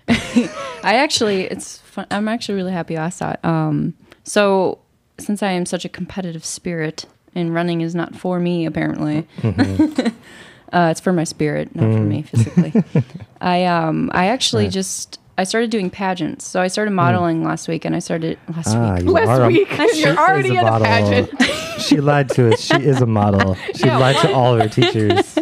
I 0.84 0.95
actually, 0.95 1.43
it's 1.43 1.78
fun. 1.80 2.08
I'm 2.12 2.28
actually 2.28 2.56
really 2.56 2.72
happy 2.72 2.93
you 2.95 3.00
asked 3.00 3.19
that. 3.19 3.43
Um, 3.45 3.93
so 4.24 4.80
since 5.17 5.43
I 5.43 5.52
am 5.52 5.65
such 5.65 5.86
a 5.86 5.89
competitive 5.89 6.43
spirit, 6.45 7.06
and 7.36 7.54
running 7.54 7.82
is 7.82 7.93
not 7.93 8.15
for 8.15 8.39
me, 8.39 8.65
apparently, 8.65 9.28
uh, 10.74 10.89
it's 10.91 11.00
for 11.00 11.13
my 11.13 11.24
spirit, 11.24 11.76
not 11.76 11.84
for 11.84 12.00
Mm. 12.00 12.08
me 12.08 12.22
physically. 12.24 12.74
I 13.41 13.65
um, 13.65 14.10
I 14.13 14.28
actually 14.28 14.63
Right. 14.65 14.74
just 14.74 15.19
I 15.38 15.43
started 15.45 15.69
doing 15.69 15.89
pageants. 15.89 16.45
So 16.45 16.60
I 16.60 16.67
started 16.67 16.91
modeling 16.91 17.43
last 17.45 17.67
week, 17.67 17.86
and 17.86 17.95
I 17.95 18.00
started 18.00 18.38
last 18.54 18.76
Ah, 18.76 18.95
week. 18.95 19.06
Last 19.06 19.28
are 19.30 19.43
a- 19.43 19.48
week, 19.48 19.69
she 19.69 20.02
you're 20.02 20.12
is 20.12 20.17
already 20.17 20.50
in 20.50 20.58
a 20.58 20.63
model. 20.63 20.86
pageant. 20.86 21.30
she 21.80 22.02
lied 22.02 22.30
to 22.32 22.52
us. 22.54 22.60
She 22.62 22.76
is 22.84 23.02
a 23.02 23.06
model. 23.06 23.56
She 23.76 23.86
Yeah, 23.88 23.98
lied 23.98 24.17
to 24.17 24.34
all 24.34 24.56
of 24.56 24.62
her 24.62 24.67
teachers 24.69 25.38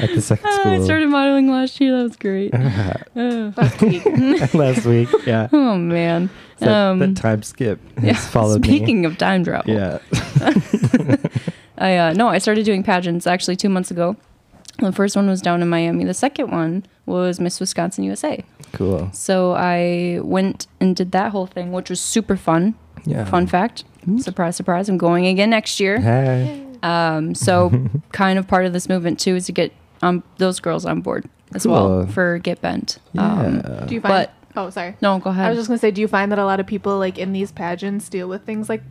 at 0.00 0.14
the 0.14 0.20
second 0.20 0.52
school. 0.52 0.72
I 0.72 0.84
started 0.84 1.08
modeling 1.08 1.50
last 1.50 1.80
year. 1.80 1.96
That 1.96 2.02
was 2.04 2.16
great. 2.16 2.52
Oh, 3.16 3.52
Last 3.56 3.80
week. 3.82 4.54
last 4.54 4.84
week. 4.86 5.08
Yeah. 5.26 5.48
oh 5.52 5.76
man. 5.76 6.30
That, 6.58 6.68
Um, 6.68 6.98
that 7.00 7.16
time 7.16 7.42
skip 7.42 7.80
has 7.98 8.04
yeah, 8.04 8.14
followed 8.14 8.64
Speaking 8.64 9.00
me. 9.02 9.06
of 9.06 9.18
time 9.18 9.44
travel, 9.44 9.72
Yeah. 9.74 9.98
I 11.78 11.96
uh, 11.96 12.12
no, 12.12 12.28
I 12.28 12.38
started 12.38 12.64
doing 12.64 12.82
pageants 12.82 13.26
actually 13.26 13.56
two 13.56 13.68
months 13.68 13.90
ago. 13.90 14.16
The 14.80 14.92
first 14.92 15.16
one 15.16 15.26
was 15.28 15.40
down 15.42 15.62
in 15.62 15.68
Miami. 15.68 16.04
The 16.04 16.14
second 16.14 16.50
one 16.52 16.86
was 17.06 17.40
Miss 17.40 17.58
Wisconsin 17.60 18.04
USA. 18.04 18.44
Cool. 18.72 19.10
So 19.12 19.52
I 19.52 20.20
went 20.22 20.66
and 20.80 20.94
did 20.94 21.10
that 21.12 21.32
whole 21.32 21.46
thing, 21.46 21.72
which 21.72 21.90
was 21.90 22.00
super 22.00 22.36
fun. 22.36 22.74
Yeah. 23.04 23.24
Fun 23.24 23.46
fact, 23.46 23.84
surprise, 24.18 24.56
surprise! 24.56 24.88
I'm 24.88 24.98
going 24.98 25.26
again 25.26 25.50
next 25.50 25.80
year. 25.80 26.00
Hey. 26.00 26.64
Um, 26.82 27.34
so 27.34 27.72
kind 28.12 28.38
of 28.38 28.46
part 28.46 28.66
of 28.66 28.72
this 28.72 28.88
movement 28.88 29.18
too 29.18 29.34
is 29.36 29.46
to 29.46 29.52
get 29.52 29.72
um 30.02 30.22
those 30.38 30.60
girls 30.60 30.84
on 30.86 31.00
board 31.00 31.28
as 31.54 31.66
well 31.66 32.06
for 32.06 32.38
Get 32.38 32.60
Bent. 32.60 32.98
Yeah. 33.12 33.32
Um, 33.32 33.86
Do 33.86 33.94
you 33.94 34.00
find? 34.00 34.12
But- 34.28 34.32
oh, 34.56 34.70
sorry. 34.70 34.96
no, 35.00 35.18
go 35.18 35.30
ahead. 35.30 35.46
I 35.46 35.48
was 35.50 35.58
just 35.58 35.68
gonna 35.68 35.78
say, 35.78 35.90
do 35.90 36.00
you 36.00 36.08
find 36.08 36.30
that 36.32 36.38
a 36.38 36.44
lot 36.44 36.60
of 36.60 36.66
people 36.66 36.98
like 36.98 37.18
in 37.18 37.32
these 37.32 37.52
pageants 37.52 38.08
deal 38.08 38.28
with 38.28 38.42
things 38.44 38.68
like 38.68 38.82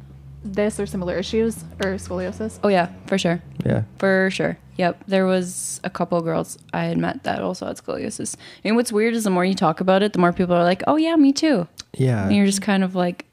this 0.43 0.80
or 0.80 0.86
similar 0.86 1.15
issues 1.17 1.63
or 1.84 1.96
scoliosis? 1.96 2.60
oh 2.63 2.67
yeah, 2.70 2.89
for 3.06 3.17
sure. 3.17 3.41
yeah. 3.65 3.84
For 4.00 4.30
sure. 4.32 4.58
Yep. 4.78 5.06
There 5.08 5.26
was 5.26 5.82
a 5.84 5.89
couple 5.89 6.22
girls 6.22 6.58
I 6.72 6.84
had 6.86 6.98
met 7.00 7.24
that 7.24 7.41
also 7.41 7.65
had 7.65 7.78
scoliosis. 7.78 8.36
And 8.63 8.76
what's 8.76 8.91
weird 8.91 9.15
is 9.15 9.24
the 9.24 9.32
more 9.32 9.43
you 9.43 9.56
talk 9.56 9.82
about 9.82 10.04
it, 10.04 10.13
the 10.13 10.20
more 10.20 10.32
people 10.32 10.54
are 10.56 10.63
like, 10.63 10.84
oh, 10.86 10.98
yeah, 10.98 11.15
me 11.15 11.34
too. 11.34 11.67
Yeah. 11.98 12.28
And 12.28 12.36
you're 12.36 12.46
just 12.46 12.62
kind 12.62 12.84
of 12.84 12.93
like, 12.93 13.26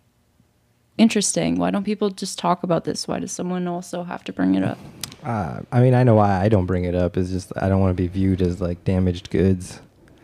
interesting. 0.96 1.56
Why 1.58 1.70
don't 1.70 1.84
people 1.84 2.08
just 2.10 2.38
talk 2.38 2.62
about 2.62 2.84
this? 2.84 3.06
Why 3.06 3.18
does 3.18 3.32
someone 3.32 3.68
also 3.68 4.04
have 4.04 4.24
to 4.24 4.32
bring 4.32 4.54
it 4.54 4.64
up? 4.64 4.78
Uh, 5.24 5.60
I 5.72 5.80
mean, 5.80 5.94
I 5.94 6.02
know 6.02 6.14
why 6.14 6.40
I 6.40 6.48
don't 6.48 6.66
bring 6.66 6.84
it 6.84 6.94
up. 6.94 7.16
Is 7.16 7.30
just 7.30 7.52
I 7.56 7.68
don't 7.68 7.80
want 7.80 7.96
to 7.96 8.00
be 8.02 8.08
viewed 8.08 8.42
as 8.42 8.60
like 8.60 8.84
damaged 8.84 9.30
goods. 9.30 9.80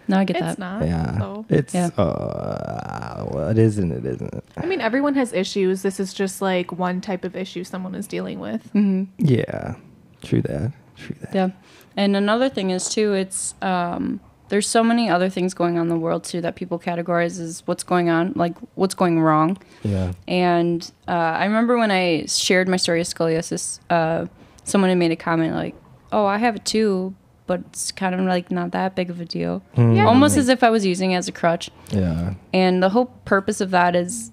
No, 0.09 0.19
I 0.19 0.25
get 0.25 0.41
that. 0.41 0.51
It's 0.51 0.59
that. 0.59 0.81
not. 0.81 0.87
yeah. 0.87 1.19
So. 1.19 1.47
It's 1.49 1.73
Yeah. 1.75 1.91
uh, 1.97 3.25
well, 3.31 3.49
it 3.49 3.59
is 3.59 3.79
and 3.79 3.93
it 3.93 4.05
isn't. 4.05 4.43
I 4.57 4.67
mean, 4.67 4.81
everyone 4.81 5.15
has 5.15 5.33
issues. 5.33 5.83
This 5.83 6.01
is 6.01 6.13
just 6.13 6.43
like 6.43 6.73
one 6.73 7.01
type 7.01 7.25
of 7.25 7.37
issue 7.37 7.63
someone 7.65 7.95
is 7.95 8.07
dealing 8.07 8.41
with. 8.41 8.63
hmm 8.73 9.05
Yeah. 9.19 9.77
True 10.23 10.43
that. 10.43 10.73
True 10.97 11.17
that. 11.21 11.35
Yeah. 11.35 11.51
And 11.97 12.17
another 12.17 12.49
thing 12.49 12.71
is 12.71 12.89
too, 12.89 13.15
it's 13.15 13.55
um 13.63 14.21
there's 14.49 14.67
so 14.67 14.83
many 14.83 15.09
other 15.09 15.29
things 15.31 15.55
going 15.55 15.77
on 15.79 15.83
in 15.83 15.89
the 15.89 15.97
world 15.97 16.25
too 16.25 16.41
that 16.41 16.57
people 16.57 16.77
categorize 16.81 17.39
as 17.41 17.63
what's 17.67 17.85
going 17.85 18.09
on, 18.11 18.33
like 18.35 18.57
what's 18.75 18.95
going 18.95 19.21
wrong. 19.21 19.57
Yeah. 19.85 20.13
And 20.27 20.91
uh, 21.07 21.13
I 21.13 21.45
remember 21.45 21.79
when 21.79 21.93
I 21.93 22.25
shared 22.27 22.69
my 22.69 22.77
story 22.77 23.01
of 23.01 23.07
scoliosis, 23.07 23.79
uh, 23.91 24.27
someone 24.65 24.89
had 24.91 24.99
made 24.99 25.11
a 25.13 25.17
comment 25.17 25.55
like, 25.55 25.75
"Oh, 26.13 26.27
I 26.27 26.39
have 26.39 26.57
it 26.57 26.65
too, 26.65 27.15
but 27.47 27.61
it's 27.71 27.91
kind 27.93 28.15
of 28.15 28.21
like 28.23 28.51
not 28.51 28.73
that 28.73 28.95
big 28.95 29.11
of 29.11 29.21
a 29.21 29.25
deal." 29.25 29.63
Yeah. 29.77 30.07
Almost 30.07 30.37
as 30.37 30.49
if 30.49 30.63
I 30.63 30.71
was 30.71 30.85
using 30.87 31.13
it 31.13 31.17
as 31.17 31.29
a 31.29 31.33
crutch. 31.33 31.71
Yeah. 31.91 32.35
And 32.53 32.83
the 32.83 32.91
whole 32.91 33.07
purpose 33.25 33.61
of 33.61 33.71
that 33.71 33.95
is 33.97 34.33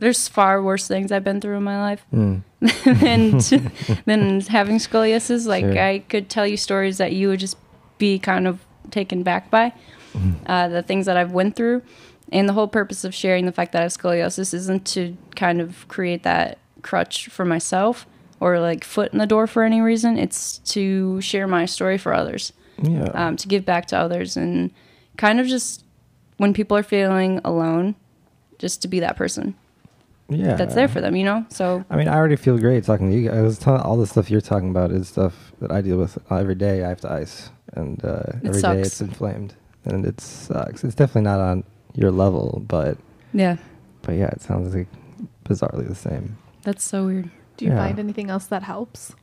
there's 0.00 0.28
far 0.28 0.62
worse 0.62 0.86
things 0.86 1.10
I've 1.10 1.24
been 1.24 1.40
through 1.40 1.56
in 1.56 1.64
my 1.64 1.80
life 1.80 2.04
Mm. 2.14 2.42
than 3.00 3.38
than 4.06 4.40
having 4.42 4.76
scoliosis. 4.78 5.46
Like 5.46 5.64
Sure. 5.64 5.78
I 5.78 5.98
could 6.00 6.28
tell 6.28 6.46
you 6.46 6.56
stories 6.56 6.98
that 6.98 7.12
you 7.12 7.28
would 7.28 7.40
just 7.40 7.56
be 7.98 8.18
kind 8.18 8.46
of 8.46 8.60
taken 8.90 9.22
back 9.22 9.50
by 9.50 9.72
uh, 10.46 10.68
the 10.68 10.82
things 10.82 11.06
that 11.06 11.16
I've 11.16 11.32
went 11.32 11.56
through. 11.56 11.82
And 12.30 12.48
the 12.48 12.52
whole 12.52 12.68
purpose 12.68 13.04
of 13.04 13.14
sharing 13.14 13.46
the 13.46 13.52
fact 13.52 13.72
that 13.72 13.78
I 13.80 13.82
have 13.82 13.92
scoliosis 13.92 14.52
isn't 14.52 14.84
to 14.88 15.16
kind 15.34 15.60
of 15.60 15.86
create 15.88 16.22
that 16.24 16.58
crutch 16.82 17.28
for 17.28 17.44
myself 17.44 18.06
or 18.40 18.60
like 18.60 18.84
foot 18.84 19.12
in 19.12 19.18
the 19.18 19.26
door 19.26 19.46
for 19.46 19.62
any 19.62 19.80
reason. 19.80 20.18
It's 20.18 20.58
to 20.74 21.20
share 21.20 21.46
my 21.46 21.66
story 21.66 21.98
for 21.98 22.12
others 22.14 22.52
Yeah. 22.82 23.04
um, 23.14 23.36
to 23.36 23.48
give 23.48 23.64
back 23.64 23.86
to 23.86 23.98
others 23.98 24.36
and 24.36 24.70
kind 25.16 25.40
of 25.40 25.46
just 25.46 25.84
when 26.36 26.52
people 26.54 26.76
are 26.76 26.82
feeling 26.84 27.40
alone, 27.44 27.94
just 28.58 28.82
to 28.82 28.88
be 28.88 29.00
that 29.00 29.16
person 29.16 29.54
yeah. 30.28 30.54
that's 30.54 30.74
there 30.74 30.86
for 30.88 31.00
them, 31.00 31.16
you 31.16 31.24
know? 31.24 31.44
So, 31.50 31.84
I 31.90 31.96
mean, 31.96 32.06
I 32.06 32.14
already 32.14 32.36
feel 32.36 32.58
great 32.58 32.84
talking 32.84 33.10
to 33.10 33.16
you. 33.16 33.28
guys. 33.28 33.38
I 33.38 33.42
was 33.42 33.58
telling 33.58 33.80
all 33.80 33.96
the 33.96 34.06
stuff 34.06 34.30
you're 34.30 34.40
talking 34.40 34.70
about 34.70 34.92
is 34.92 35.08
stuff 35.08 35.52
that 35.60 35.72
I 35.72 35.80
deal 35.80 35.96
with 35.98 36.16
every 36.30 36.54
day. 36.54 36.84
I 36.84 36.88
have 36.90 37.00
to 37.00 37.12
ice, 37.12 37.50
and 37.74 38.04
uh, 38.04 38.22
It 38.42 38.48
every 38.48 38.62
day 38.62 38.80
it's 38.82 39.00
inflamed, 39.00 39.54
and 39.84 40.04
it 40.06 40.20
sucks. 40.20 40.84
It's 40.84 40.94
definitely 40.94 41.22
not 41.22 41.40
on 41.40 41.64
your 41.94 42.12
level, 42.12 42.62
but 42.68 42.98
yeah, 43.32 43.56
but 44.02 44.12
yeah, 44.12 44.28
it 44.28 44.40
sounds 44.42 44.72
like 44.74 44.86
bizarrely 45.44 45.88
the 45.88 45.94
same. 45.96 46.36
that's 46.62 46.84
so 46.84 47.06
weird. 47.06 47.30
Do 47.58 47.66
you 47.66 47.72
Yeah. 47.72 47.78
find 47.86 47.98
anything 47.98 48.30
else 48.30 48.46
that 48.46 48.62
helps? 48.62 49.14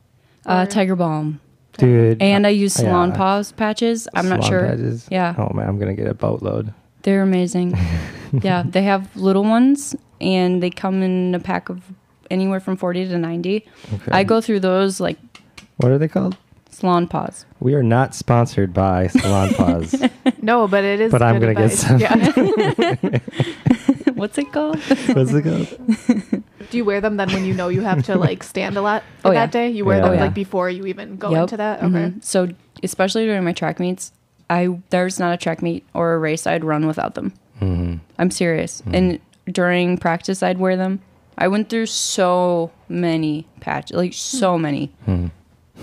Uh, 0.44 0.64
Tiger 0.66 0.94
Balm. 0.94 1.40
Dude, 1.78 2.22
And 2.22 2.46
I 2.46 2.50
use 2.50 2.72
salon 2.74 3.10
yeah. 3.10 3.16
paws 3.16 3.52
patches. 3.52 4.08
I'm 4.14 4.28
not 4.28 4.44
sure. 4.44 4.60
Patches. 4.68 5.08
Yeah. 5.10 5.34
Oh 5.36 5.52
man, 5.52 5.68
I'm 5.68 5.78
gonna 5.78 5.94
get 5.94 6.06
a 6.06 6.14
boatload. 6.14 6.72
They're 7.02 7.22
amazing. 7.22 7.76
yeah, 8.32 8.62
they 8.64 8.82
have 8.84 9.14
little 9.16 9.42
ones 9.44 9.94
and 10.20 10.62
they 10.62 10.70
come 10.70 11.02
in 11.02 11.34
a 11.34 11.38
pack 11.40 11.68
of 11.68 11.82
anywhere 12.30 12.60
from 12.60 12.76
40 12.76 13.08
to 13.08 13.18
90. 13.18 13.66
Okay. 13.94 14.10
I 14.12 14.24
go 14.24 14.40
through 14.40 14.60
those 14.60 15.00
like 15.00 15.18
What 15.76 15.92
are 15.92 15.98
they 15.98 16.08
called? 16.08 16.36
Salonpas. 16.70 17.44
We 17.60 17.74
are 17.74 17.82
not 17.82 18.14
sponsored 18.14 18.72
by 18.74 19.06
Salon 19.08 19.52
Paws. 19.54 19.94
No, 20.42 20.68
but 20.68 20.84
it 20.84 21.00
is. 21.00 21.10
But 21.12 21.22
I'm 21.22 21.40
gonna 21.40 21.54
get 21.54 21.72
some. 21.72 21.98
Yeah. 21.98 22.16
What's 24.14 24.38
it 24.38 24.50
called? 24.52 24.78
What's 24.80 25.32
it 25.32 25.42
called? 25.42 26.35
Do 26.76 26.78
you 26.80 26.84
wear 26.84 27.00
them 27.00 27.16
then 27.16 27.32
when 27.32 27.46
you 27.46 27.54
know 27.54 27.68
you 27.68 27.80
have 27.80 28.04
to 28.04 28.16
like 28.18 28.42
stand 28.52 28.76
a 28.76 28.82
lot 28.82 29.02
for 29.22 29.28
Oh, 29.28 29.30
yeah. 29.30 29.46
that 29.46 29.50
day? 29.50 29.70
You 29.70 29.86
wear 29.86 29.96
Yeah. 29.96 30.02
them 30.02 30.10
Oh, 30.10 30.14
yeah. 30.14 30.20
like 30.24 30.34
before 30.34 30.68
you 30.68 30.84
even 30.84 31.16
go 31.16 31.30
Yep. 31.30 31.40
into 31.44 31.56
that. 31.56 31.78
Okay. 31.82 31.88
Mhm. 32.12 32.22
So, 32.22 32.48
especially 32.82 33.24
during 33.24 33.44
my 33.44 33.54
track 33.54 33.80
meets, 33.80 34.12
I 34.50 34.68
there's 34.90 35.18
not 35.18 35.32
a 35.32 35.38
track 35.38 35.62
meet 35.62 35.84
or 35.94 36.12
a 36.12 36.18
race 36.18 36.46
I'd 36.46 36.64
run 36.64 36.86
without 36.86 37.14
them. 37.14 37.32
hmm 37.60 37.94
I'm 38.18 38.30
serious. 38.30 38.82
And 38.92 39.18
during 39.50 39.96
practice, 39.96 40.42
I'd 40.42 40.58
wear 40.58 40.76
them. 40.76 41.00
I 41.38 41.48
went 41.48 41.70
through 41.70 41.86
so 41.86 42.72
many 42.90 43.46
patches, 43.60 43.96
like 43.96 44.12
so 44.12 44.58
many. 44.58 44.92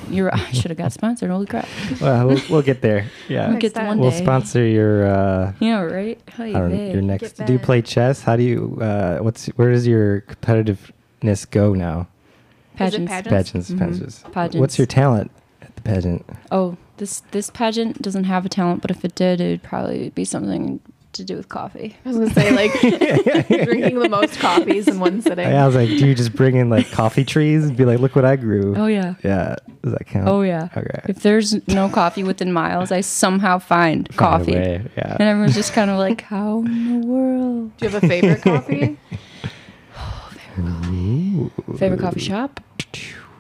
You're, 0.10 0.34
I 0.34 0.52
should 0.52 0.70
have 0.72 0.78
got 0.78 0.92
sponsored. 0.92 1.30
Holy 1.30 1.46
crap! 1.46 1.68
Well, 2.02 2.28
we'll, 2.28 2.42
we'll 2.50 2.62
get 2.62 2.82
there. 2.82 3.10
Yeah. 3.30 3.48
Next 3.52 3.74
Get 3.74 3.86
one 3.88 4.00
We'll 4.00 4.12
day. 4.12 4.22
sponsor 4.22 4.66
your 4.66 5.06
uh, 5.08 5.54
Yeah, 5.60 5.82
right. 5.82 6.20
Hi, 6.36 6.50
I 6.50 6.52
don't 6.54 6.72
know, 6.76 6.92
your 6.92 7.02
next. 7.02 7.38
Get 7.38 7.48
Do 7.48 7.54
you 7.54 7.60
play 7.60 7.82
chess? 7.82 8.22
How 8.22 8.36
do 8.36 8.44
you? 8.44 8.78
Uh, 8.82 9.20
what's 9.20 9.48
where 9.50 9.72
does 9.72 9.86
your 9.88 10.22
competitiveness 10.22 11.50
go 11.50 11.74
now? 11.74 12.08
pageants. 12.76 13.12
pageant? 13.12 13.34
Pageants, 13.34 13.70
Mhm. 13.72 13.80
pageants. 13.80 14.24
Pageants. 14.32 14.56
What's 14.60 14.78
your 14.80 14.88
talent 14.88 15.32
at 15.62 15.76
the 15.76 15.82
pageant? 15.84 16.26
Oh, 16.52 16.76
this 16.98 17.22
this 17.32 17.50
pageant 17.52 18.02
doesn't 18.02 18.24
have 18.26 18.46
a 18.46 18.50
talent, 18.50 18.82
but 18.82 18.92
if 18.92 19.06
it 19.06 19.14
did, 19.16 19.40
it'd 19.40 19.64
probably 19.64 20.10
be 20.10 20.26
something 20.26 20.80
to 21.14 21.24
do 21.24 21.36
with 21.36 21.50
coffee. 21.50 21.96
I 22.06 22.10
was 22.10 22.18
gonna 22.18 22.34
say 22.34 22.52
like 22.56 22.72
drinking 23.66 24.00
the 24.00 24.10
most 24.10 24.40
coffees 24.40 24.88
in 24.88 25.00
one 25.00 25.22
sitting. 25.22 25.46
I 25.48 25.66
was 25.66 25.76
like, 25.76 25.90
do 25.90 26.06
you 26.08 26.16
just 26.16 26.34
bring 26.36 26.56
in 26.56 26.70
like 26.70 26.90
coffee 26.92 27.24
trees 27.26 27.64
and 27.66 27.76
be 27.78 27.86
like, 27.86 28.00
look 28.00 28.16
what 28.16 28.26
I 28.26 28.36
grew? 28.36 28.76
Oh 28.76 28.88
yeah. 28.88 29.16
Yeah, 29.24 29.56
does 29.82 29.94
that 29.94 30.06
count? 30.08 30.28
Oh 30.28 30.42
yeah. 30.42 30.70
Okay. 30.76 31.02
If 31.10 31.22
there's 31.22 31.66
no 31.68 31.90
coffee 31.90 32.24
within 32.24 32.52
miles, 32.54 32.92
I 32.92 33.02
somehow 33.02 33.60
find 33.60 34.08
Find 34.14 34.18
coffee. 34.18 34.54
way, 34.54 34.86
Yeah. 34.98 35.18
And 35.20 35.22
everyone's 35.30 35.56
just 35.56 35.74
kind 35.74 35.90
of 35.90 35.98
like, 35.98 36.22
how 36.22 36.60
in 36.60 37.02
the 37.02 37.08
world? 37.08 37.78
Do 37.78 37.86
you 37.86 37.92
have 37.92 38.04
a 38.04 38.08
favorite 38.08 38.42
coffee? 38.44 38.98
Ooh. 40.60 41.52
Favorite 41.78 42.00
coffee 42.00 42.20
shop? 42.20 42.60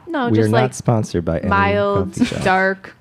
No, 0.08 0.30
we 0.30 0.38
are 0.40 0.42
just 0.44 0.52
not 0.52 0.62
like 0.62 0.74
sponsored 0.74 1.26
by 1.26 1.40
any 1.40 1.48
mild, 1.50 2.14
coffee 2.14 2.26
shop. 2.26 2.44
dark, 2.44 2.96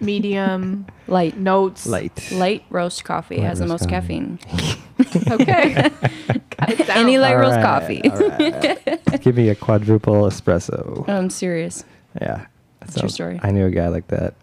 medium, 0.00 0.86
Light. 1.08 1.36
notes. 1.36 1.86
light. 1.86 2.30
Light 2.32 2.64
roast 2.70 3.04
coffee 3.04 3.36
Light 3.36 3.44
has 3.46 3.58
the 3.58 3.66
roast 3.66 3.88
most 3.88 3.90
coffee. 3.90 4.36
caffeine. 4.38 4.38
Okay. 5.30 5.74
Got 5.74 6.70
it 6.70 6.86
down. 6.86 6.96
Any 6.98 7.18
light 7.18 7.34
All 7.34 7.40
roast 7.42 7.56
right, 7.56 7.62
coffee. 7.62 8.10
all 8.10 8.28
right. 8.30 9.20
Give 9.22 9.36
me 9.36 9.50
a 9.50 9.54
quadruple 9.54 10.22
espresso. 10.22 11.04
Oh, 11.06 11.12
I'm 11.12 11.28
serious. 11.30 11.84
Yeah. 12.20 12.46
That 12.80 12.90
True 12.92 13.00
sounds- 13.00 13.14
story. 13.14 13.40
I 13.42 13.50
knew 13.50 13.66
a 13.66 13.70
guy 13.70 13.88
like 13.88 14.08
that 14.08 14.34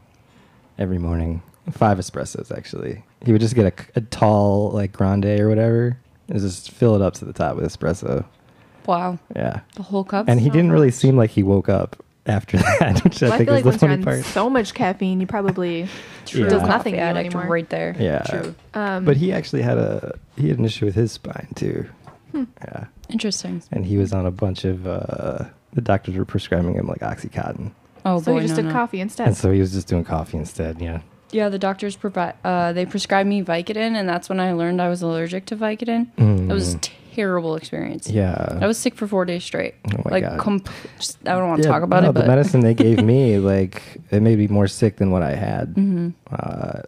every 0.77 0.99
morning. 0.99 1.41
Five 1.71 1.97
espressos, 1.97 2.55
actually. 2.55 3.03
He 3.25 3.31
would 3.31 3.41
just 3.41 3.55
get 3.55 3.65
a, 3.65 3.99
a 3.99 4.01
tall, 4.01 4.69
like, 4.71 4.91
grande 4.91 5.25
or 5.25 5.49
whatever, 5.49 5.97
and 6.29 6.39
just 6.39 6.69
fill 6.71 6.95
it 6.95 7.01
up 7.01 7.13
to 7.15 7.25
the 7.25 7.33
top 7.33 7.55
with 7.55 7.65
espresso. 7.65 8.23
Wow. 8.85 9.17
Yeah. 9.35 9.61
The 9.75 9.83
whole 9.83 10.03
cup? 10.03 10.27
And 10.27 10.39
he 10.39 10.49
didn't 10.49 10.71
really 10.71 10.91
seem 10.91 11.15
like 11.17 11.31
he 11.31 11.41
woke 11.41 11.69
up 11.69 11.95
after 12.25 12.57
that, 12.57 13.01
which 13.03 13.21
Well, 13.21 13.31
I 13.31 13.35
I 13.35 13.37
think 13.37 13.49
feel 13.49 13.57
is 13.57 13.63
like 13.63 13.63
the 13.63 13.69
once 13.69 13.81
you're 13.81 13.91
funny 13.91 14.03
part. 14.03 14.25
so 14.25 14.49
much 14.49 14.73
caffeine, 14.73 15.19
you 15.21 15.27
probably 15.27 15.87
True. 16.25 16.47
does 16.49 16.61
nothing 16.63 16.93
to 16.93 16.99
you 16.99 17.05
anymore. 17.05 17.45
right 17.47 17.69
there. 17.69 17.95
Yeah. 17.99 18.19
True. 18.23 18.55
Um, 18.73 19.05
But 19.05 19.17
he 19.17 19.33
actually 19.33 19.61
had 19.61 19.77
a 19.77 20.17
he 20.37 20.49
had 20.49 20.57
an 20.59 20.65
issue 20.65 20.85
with 20.85 20.95
his 20.95 21.11
spine 21.11 21.49
too. 21.55 21.85
Hmm. 22.31 22.43
Yeah. 22.63 22.85
Interesting. 23.09 23.61
And 23.71 23.85
he 23.85 23.97
was 23.97 24.13
on 24.13 24.25
a 24.25 24.31
bunch 24.31 24.63
of 24.65 24.87
uh 24.87 25.45
the 25.73 25.81
doctors 25.81 26.15
were 26.15 26.25
prescribing 26.25 26.75
him 26.75 26.87
like 26.87 26.99
oxycontin. 27.01 27.71
Oh 28.05 28.19
so 28.21 28.31
boy, 28.33 28.37
you 28.41 28.47
just 28.47 28.55
no, 28.57 28.63
did 28.63 28.67
no. 28.69 28.71
coffee 28.73 28.99
instead. 29.01 29.27
And 29.27 29.37
so 29.37 29.51
he 29.51 29.59
was 29.59 29.71
just 29.73 29.87
doing 29.87 30.03
coffee 30.03 30.37
instead, 30.37 30.81
yeah. 30.81 31.01
Yeah, 31.31 31.49
the 31.49 31.57
doctors 31.57 31.95
provide. 31.95 32.35
Uh, 32.43 32.73
they 32.73 32.85
prescribed 32.85 33.27
me 33.27 33.41
Vicodin, 33.41 33.95
and 33.95 34.07
that's 34.07 34.29
when 34.29 34.39
I 34.39 34.53
learned 34.53 34.79
I 34.79 34.87
was 34.89 35.01
allergic 35.01 35.45
to 35.47 35.55
Vicodin. 35.55 36.07
Mm. 36.17 36.47
It 36.49 36.53
was 36.53 36.75
a 36.75 36.77
terrible 37.15 37.55
experience. 37.55 38.09
Yeah. 38.09 38.57
I 38.61 38.67
was 38.67 38.77
sick 38.77 38.95
for 38.95 39.07
four 39.07 39.25
days 39.25 39.43
straight. 39.43 39.75
Oh 39.93 40.01
my 40.05 40.11
like, 40.11 40.23
God. 40.23 40.39
comp- 40.39 40.69
just, 40.97 41.17
I 41.27 41.33
don't 41.33 41.47
want 41.47 41.61
to 41.61 41.67
Yeah, 41.67 41.73
talk 41.73 41.83
about 41.83 42.03
no, 42.03 42.09
it, 42.09 42.13
but 42.13 42.21
the 42.21 42.27
medicine 42.27 42.61
they 42.61 42.73
gave 42.73 43.03
me, 43.13 43.37
like, 43.39 44.01
it 44.11 44.21
made 44.21 44.37
me 44.39 44.47
more 44.47 44.67
sick 44.67 44.97
than 44.97 45.11
what 45.11 45.21
I 45.23 45.35
had. 45.35 45.69
hmm 45.75 46.09
Uh, 46.31 46.81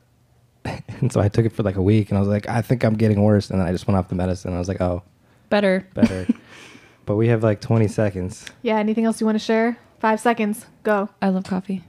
and 1.00 1.12
so 1.14 1.22
I 1.22 1.30
took 1.30 1.46
it 1.46 1.52
for 1.54 1.62
like 1.64 1.76
a 1.76 1.82
week, 1.82 2.10
and 2.10 2.18
I 2.18 2.20
was 2.22 2.28
like, 2.30 2.50
I 2.50 2.62
think 2.62 2.84
I'm 2.84 2.96
getting 2.96 3.22
worse. 3.22 3.50
And 3.52 3.60
then 3.60 3.68
I 3.68 3.72
just 3.72 3.88
went 3.88 3.98
off 3.98 4.08
the 4.10 4.16
medicine. 4.16 4.54
I 4.54 4.58
was 4.60 4.68
like, 4.68 4.82
oh, 4.82 5.04
better. 5.50 5.88
better. 5.94 6.26
but 7.06 7.16
we 7.18 7.28
have 7.28 7.44
like 7.44 7.62
20 7.62 7.88
seconds. 7.88 8.46
yeah. 8.64 8.78
Anything 8.78 9.06
else 9.06 9.20
you 9.22 9.26
want 9.28 9.36
to 9.38 9.44
share? 9.44 9.78
Five 10.00 10.20
seconds. 10.20 10.66
Go. 10.84 11.10
I 11.22 11.30
love 11.30 11.44
coffee. 11.46 11.84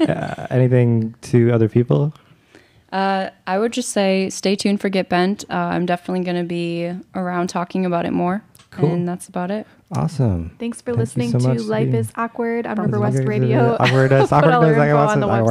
uh, 0.00 0.46
anything 0.50 1.14
to 1.22 1.50
other 1.52 1.68
people? 1.68 2.12
Uh, 2.92 3.30
I 3.46 3.58
would 3.58 3.72
just 3.72 3.90
say 3.90 4.30
stay 4.30 4.56
tuned 4.56 4.80
for 4.80 4.88
Get 4.88 5.08
Bent. 5.08 5.44
Uh, 5.50 5.54
I'm 5.54 5.86
definitely 5.86 6.24
going 6.24 6.38
to 6.42 6.48
be 6.48 6.92
around 7.14 7.48
talking 7.48 7.84
about 7.84 8.06
it 8.06 8.12
more. 8.12 8.42
Cool. 8.70 8.92
And 8.92 9.08
that's 9.08 9.28
about 9.28 9.50
it. 9.50 9.66
Awesome. 9.96 10.50
Thanks 10.58 10.82
for 10.82 10.90
Thank 10.92 10.98
listening 10.98 11.30
so 11.30 11.38
to 11.38 11.62
Life 11.62 11.84
Steve. 11.88 11.94
is 11.94 12.12
Awkward 12.16 12.66
on 12.66 12.76
Riverwest 12.76 13.26
Radio. 13.26 13.76
awkward 13.80 14.12
is- 14.12 14.28
Put 14.28 14.32
awkward 14.36 14.52
all 14.52 14.62
is- 14.64 14.76
our 14.76 14.84
info 14.84 14.96
awkward 14.98 15.12
on 15.12 15.20
the 15.20 15.26
website. 15.26 15.46